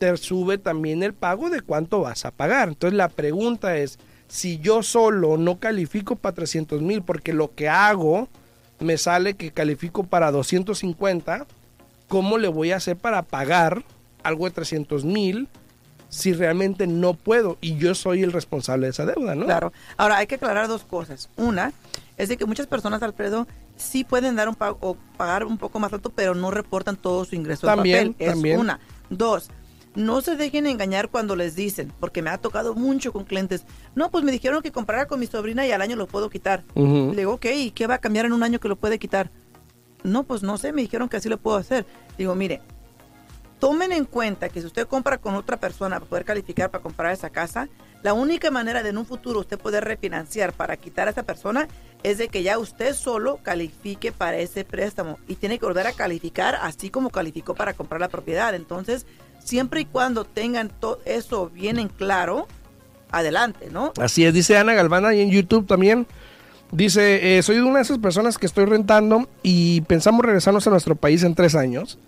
te 0.00 0.16
sube 0.16 0.56
también 0.56 1.02
el 1.02 1.12
pago 1.12 1.50
de 1.50 1.60
cuánto 1.60 2.00
vas 2.00 2.24
a 2.24 2.30
pagar. 2.30 2.68
Entonces 2.68 2.96
la 2.96 3.10
pregunta 3.10 3.76
es, 3.76 3.98
si 4.28 4.58
yo 4.58 4.82
solo 4.82 5.36
no 5.36 5.60
califico 5.60 6.16
para 6.16 6.34
300 6.34 6.80
mil, 6.80 7.02
porque 7.02 7.34
lo 7.34 7.54
que 7.54 7.68
hago 7.68 8.26
me 8.78 8.96
sale 8.96 9.34
que 9.34 9.52
califico 9.52 10.04
para 10.04 10.30
250, 10.30 11.46
¿cómo 12.08 12.38
le 12.38 12.48
voy 12.48 12.72
a 12.72 12.76
hacer 12.76 12.96
para 12.96 13.22
pagar 13.22 13.84
algo 14.22 14.46
de 14.46 14.52
300 14.52 15.04
mil 15.04 15.48
si 16.08 16.32
realmente 16.32 16.86
no 16.86 17.12
puedo? 17.12 17.58
Y 17.60 17.76
yo 17.76 17.94
soy 17.94 18.22
el 18.22 18.32
responsable 18.32 18.86
de 18.86 18.92
esa 18.92 19.04
deuda, 19.04 19.34
¿no? 19.34 19.44
Claro. 19.44 19.70
Ahora, 19.98 20.16
hay 20.16 20.26
que 20.26 20.36
aclarar 20.36 20.66
dos 20.66 20.82
cosas. 20.82 21.28
Una 21.36 21.74
es 22.16 22.30
de 22.30 22.38
que 22.38 22.46
muchas 22.46 22.66
personas, 22.66 23.02
Alfredo, 23.02 23.46
sí 23.76 24.04
pueden 24.04 24.34
dar 24.34 24.48
un 24.48 24.54
pago 24.54 24.78
o 24.80 24.96
pagar 25.18 25.44
un 25.44 25.58
poco 25.58 25.78
más 25.78 25.92
alto, 25.92 26.08
pero 26.08 26.34
no 26.34 26.50
reportan 26.50 26.96
todo 26.96 27.26
su 27.26 27.34
ingreso 27.34 27.66
También, 27.66 28.14
papel. 28.14 28.26
Es 28.26 28.32
también. 28.32 28.60
una. 28.60 28.80
Dos, 29.10 29.50
no 29.94 30.20
se 30.20 30.36
dejen 30.36 30.66
engañar 30.66 31.08
cuando 31.08 31.34
les 31.36 31.56
dicen, 31.56 31.92
porque 31.98 32.22
me 32.22 32.30
ha 32.30 32.38
tocado 32.38 32.74
mucho 32.74 33.12
con 33.12 33.24
clientes. 33.24 33.64
No, 33.94 34.10
pues 34.10 34.24
me 34.24 34.32
dijeron 34.32 34.62
que 34.62 34.72
comprara 34.72 35.06
con 35.06 35.18
mi 35.18 35.26
sobrina 35.26 35.66
y 35.66 35.72
al 35.72 35.82
año 35.82 35.96
lo 35.96 36.06
puedo 36.06 36.30
quitar. 36.30 36.64
Le 36.74 37.16
digo, 37.16 37.34
ok, 37.34 37.46
¿y 37.54 37.70
qué 37.72 37.86
va 37.86 37.94
a 37.94 38.00
cambiar 38.00 38.26
en 38.26 38.32
un 38.32 38.42
año 38.42 38.60
que 38.60 38.68
lo 38.68 38.76
puede 38.76 38.98
quitar? 38.98 39.30
No, 40.02 40.22
pues 40.24 40.42
no 40.42 40.56
sé, 40.56 40.72
me 40.72 40.82
dijeron 40.82 41.08
que 41.08 41.16
así 41.16 41.28
lo 41.28 41.38
puedo 41.38 41.56
hacer. 41.56 41.86
Digo, 42.16 42.34
mire, 42.34 42.60
tomen 43.58 43.92
en 43.92 44.04
cuenta 44.04 44.48
que 44.48 44.60
si 44.60 44.66
usted 44.66 44.86
compra 44.86 45.18
con 45.18 45.34
otra 45.34 45.58
persona 45.58 45.98
para 45.98 46.08
poder 46.08 46.24
calificar 46.24 46.70
para 46.70 46.82
comprar 46.82 47.12
esa 47.12 47.30
casa, 47.30 47.68
la 48.02 48.14
única 48.14 48.50
manera 48.50 48.82
de 48.82 48.88
en 48.88 48.98
un 48.98 49.04
futuro 49.04 49.40
usted 49.40 49.58
poder 49.58 49.84
refinanciar 49.84 50.54
para 50.54 50.76
quitar 50.78 51.08
a 51.08 51.10
esa 51.10 51.24
persona 51.24 51.68
es 52.02 52.16
de 52.16 52.28
que 52.28 52.42
ya 52.42 52.58
usted 52.58 52.94
solo 52.94 53.40
califique 53.42 54.10
para 54.10 54.38
ese 54.38 54.64
préstamo 54.64 55.18
y 55.28 55.34
tiene 55.34 55.58
que 55.58 55.66
volver 55.66 55.86
a 55.86 55.92
calificar 55.92 56.56
así 56.62 56.88
como 56.88 57.10
calificó 57.10 57.54
para 57.54 57.74
comprar 57.74 58.00
la 58.00 58.08
propiedad. 58.08 58.54
Entonces, 58.54 59.04
siempre 59.44 59.82
y 59.82 59.84
cuando 59.84 60.24
tengan 60.24 60.68
todo 60.68 61.00
eso 61.04 61.50
bien 61.50 61.78
en 61.78 61.88
claro, 61.88 62.46
adelante, 63.10 63.68
¿no? 63.70 63.92
Así 64.00 64.24
es, 64.24 64.34
dice 64.34 64.56
Ana 64.56 64.74
Galván 64.74 65.04
ahí 65.04 65.20
en 65.20 65.30
YouTube 65.30 65.66
también. 65.66 66.06
Dice, 66.72 67.38
eh, 67.38 67.42
soy 67.42 67.58
una 67.58 67.78
de 67.78 67.82
esas 67.82 67.98
personas 67.98 68.38
que 68.38 68.46
estoy 68.46 68.64
rentando 68.64 69.28
y 69.42 69.80
pensamos 69.82 70.24
regresarnos 70.24 70.66
a 70.66 70.70
nuestro 70.70 70.94
país 70.94 71.24
en 71.24 71.34
tres 71.34 71.56
años. 71.56 71.98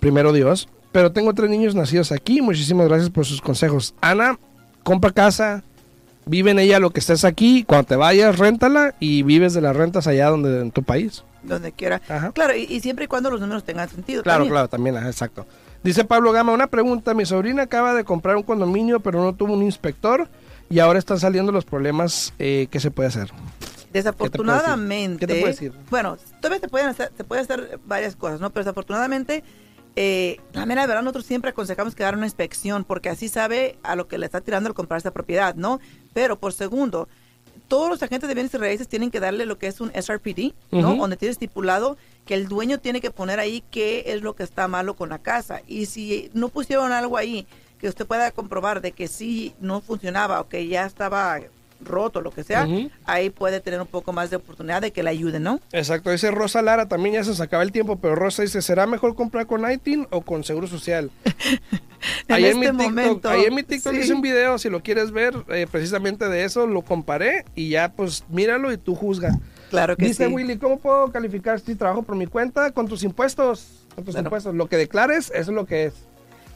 Primero 0.00 0.32
Dios. 0.32 0.68
Pero 0.92 1.12
tengo 1.12 1.34
tres 1.34 1.50
niños 1.50 1.74
nacidos 1.74 2.12
aquí. 2.12 2.40
Muchísimas 2.40 2.88
gracias 2.88 3.10
por 3.10 3.26
sus 3.26 3.42
consejos. 3.42 3.94
Ana, 4.00 4.38
compra 4.82 5.10
casa, 5.10 5.62
vive 6.24 6.50
en 6.50 6.58
ella 6.58 6.78
lo 6.78 6.90
que 6.90 7.00
estés 7.00 7.24
aquí. 7.24 7.64
Cuando 7.64 7.88
te 7.88 7.96
vayas, 7.96 8.38
réntala 8.38 8.94
y 8.98 9.22
vives 9.22 9.52
de 9.52 9.60
las 9.60 9.76
rentas 9.76 10.06
allá 10.06 10.30
donde 10.30 10.62
en 10.62 10.70
tu 10.70 10.82
país. 10.82 11.24
Donde 11.42 11.72
quiera. 11.72 12.00
Ajá. 12.08 12.32
Claro, 12.32 12.56
y, 12.56 12.62
y 12.62 12.80
siempre 12.80 13.04
y 13.04 13.08
cuando 13.08 13.30
los 13.30 13.40
números 13.40 13.64
tengan 13.64 13.90
sentido. 13.90 14.22
Claro, 14.22 14.38
también. 14.38 14.52
claro, 14.52 14.68
también, 14.68 14.96
ajá, 14.96 15.08
exacto. 15.08 15.46
Dice 15.82 16.04
Pablo 16.04 16.32
Gama, 16.32 16.52
una 16.52 16.66
pregunta. 16.66 17.14
Mi 17.14 17.24
sobrina 17.24 17.62
acaba 17.62 17.94
de 17.94 18.04
comprar 18.04 18.36
un 18.36 18.42
condominio, 18.42 19.00
pero 19.00 19.22
no 19.22 19.34
tuvo 19.34 19.52
un 19.54 19.62
inspector 19.62 20.28
y 20.68 20.80
ahora 20.80 20.98
están 20.98 21.20
saliendo 21.20 21.52
los 21.52 21.64
problemas. 21.64 22.34
Eh, 22.38 22.68
¿Qué 22.70 22.80
se 22.80 22.90
puede 22.90 23.08
hacer? 23.08 23.30
Desafortunadamente, 23.92 25.20
¿Qué 25.20 25.26
te 25.26 25.34
puedo 25.34 25.46
decir? 25.46 25.72
bueno, 25.90 26.18
todavía 26.40 26.60
se 26.60 26.68
pueden 26.68 26.88
hacer, 26.88 27.10
se 27.16 27.24
puede 27.24 27.40
hacer 27.42 27.80
varias 27.86 28.16
cosas, 28.16 28.40
¿no? 28.40 28.50
Pero 28.50 28.64
desafortunadamente, 28.64 29.42
eh, 29.96 30.36
la 30.52 30.66
mera 30.66 30.86
verdad, 30.86 31.02
nosotros 31.02 31.24
siempre 31.24 31.50
aconsejamos 31.50 31.94
que 31.94 32.04
hagan 32.04 32.18
una 32.18 32.26
inspección, 32.26 32.84
porque 32.84 33.08
así 33.08 33.28
sabe 33.28 33.78
a 33.82 33.96
lo 33.96 34.06
que 34.06 34.18
le 34.18 34.26
está 34.26 34.40
tirando 34.40 34.68
al 34.68 34.74
comprar 34.74 34.98
esta 34.98 35.12
propiedad, 35.12 35.54
¿no? 35.54 35.80
Pero 36.12 36.38
por 36.38 36.52
segundo, 36.52 37.08
todos 37.66 37.88
los 37.88 38.02
agentes 38.02 38.28
de 38.28 38.34
bienes 38.34 38.52
y 38.52 38.58
raíces 38.58 38.88
tienen 38.88 39.10
que 39.10 39.20
darle 39.20 39.46
lo 39.46 39.58
que 39.58 39.68
es 39.68 39.80
un 39.80 39.90
SRPD, 39.90 40.54
¿no? 40.70 40.90
Ujú. 40.90 41.00
Donde 41.00 41.16
tiene 41.16 41.32
estipulado 41.32 41.96
que 42.28 42.34
el 42.34 42.46
dueño 42.46 42.78
tiene 42.78 43.00
que 43.00 43.10
poner 43.10 43.40
ahí 43.40 43.64
qué 43.70 44.04
es 44.08 44.20
lo 44.20 44.36
que 44.36 44.42
está 44.42 44.68
malo 44.68 44.94
con 44.94 45.08
la 45.08 45.18
casa. 45.18 45.62
Y 45.66 45.86
si 45.86 46.28
no 46.34 46.50
pusieron 46.50 46.92
algo 46.92 47.16
ahí 47.16 47.46
que 47.80 47.88
usted 47.88 48.04
pueda 48.04 48.30
comprobar 48.32 48.82
de 48.82 48.92
que 48.92 49.08
sí 49.08 49.54
no 49.60 49.80
funcionaba 49.80 50.38
o 50.42 50.46
que 50.46 50.68
ya 50.68 50.84
estaba 50.84 51.40
roto, 51.80 52.20
lo 52.20 52.30
que 52.30 52.44
sea, 52.44 52.68
ahí 53.06 53.30
puede 53.30 53.60
tener 53.60 53.80
un 53.80 53.86
poco 53.86 54.12
más 54.12 54.28
de 54.28 54.36
oportunidad 54.36 54.82
de 54.82 54.90
que 54.90 55.02
le 55.02 55.08
ayuden, 55.08 55.42
¿no? 55.42 55.60
Exacto, 55.72 56.10
dice 56.10 56.30
Rosa 56.30 56.60
Lara, 56.60 56.86
también 56.86 57.14
ya 57.14 57.24
se 57.24 57.30
nos 57.30 57.40
acaba 57.40 57.62
el 57.62 57.72
tiempo, 57.72 57.96
pero 57.96 58.14
Rosa 58.14 58.42
dice, 58.42 58.60
¿será 58.60 58.86
mejor 58.86 59.14
comprar 59.14 59.46
con 59.46 59.70
ITIN 59.70 60.06
o 60.10 60.20
con 60.20 60.44
Seguro 60.44 60.66
Social? 60.66 61.10
En 62.28 62.34
Ahí 62.36 62.44
este 62.44 62.56
mi 62.56 62.66
TikTok, 62.66 62.82
momento, 62.84 63.28
ahí 63.28 63.44
en 63.46 63.54
mi 63.54 63.62
TikTok 63.64 63.92
sí. 63.92 64.00
hice 64.00 64.12
un 64.14 64.20
video, 64.20 64.56
si 64.58 64.68
lo 64.70 64.82
quieres 64.82 65.10
ver, 65.10 65.34
eh, 65.48 65.66
precisamente 65.68 66.28
de 66.28 66.44
eso, 66.44 66.66
lo 66.66 66.82
comparé 66.82 67.44
y 67.56 67.70
ya 67.70 67.90
pues 67.90 68.24
míralo 68.28 68.70
y 68.70 68.76
tú 68.76 68.94
juzga. 68.94 69.32
Claro 69.70 69.96
que 69.96 70.04
Dice 70.06 70.26
sí. 70.26 70.32
Willy, 70.32 70.58
¿cómo 70.58 70.78
puedo 70.78 71.10
calificar 71.10 71.58
si 71.60 71.74
trabajo 71.74 72.02
por 72.02 72.14
mi 72.16 72.26
cuenta 72.26 72.70
con 72.72 72.86
tus 72.88 73.02
impuestos? 73.02 73.86
Con 73.94 74.04
tus 74.04 74.14
impuestos, 74.16 74.54
lo 74.54 74.68
que 74.68 74.76
declares, 74.76 75.32
eso 75.34 75.50
es 75.50 75.54
lo 75.54 75.64
que 75.66 75.86
es. 75.86 75.94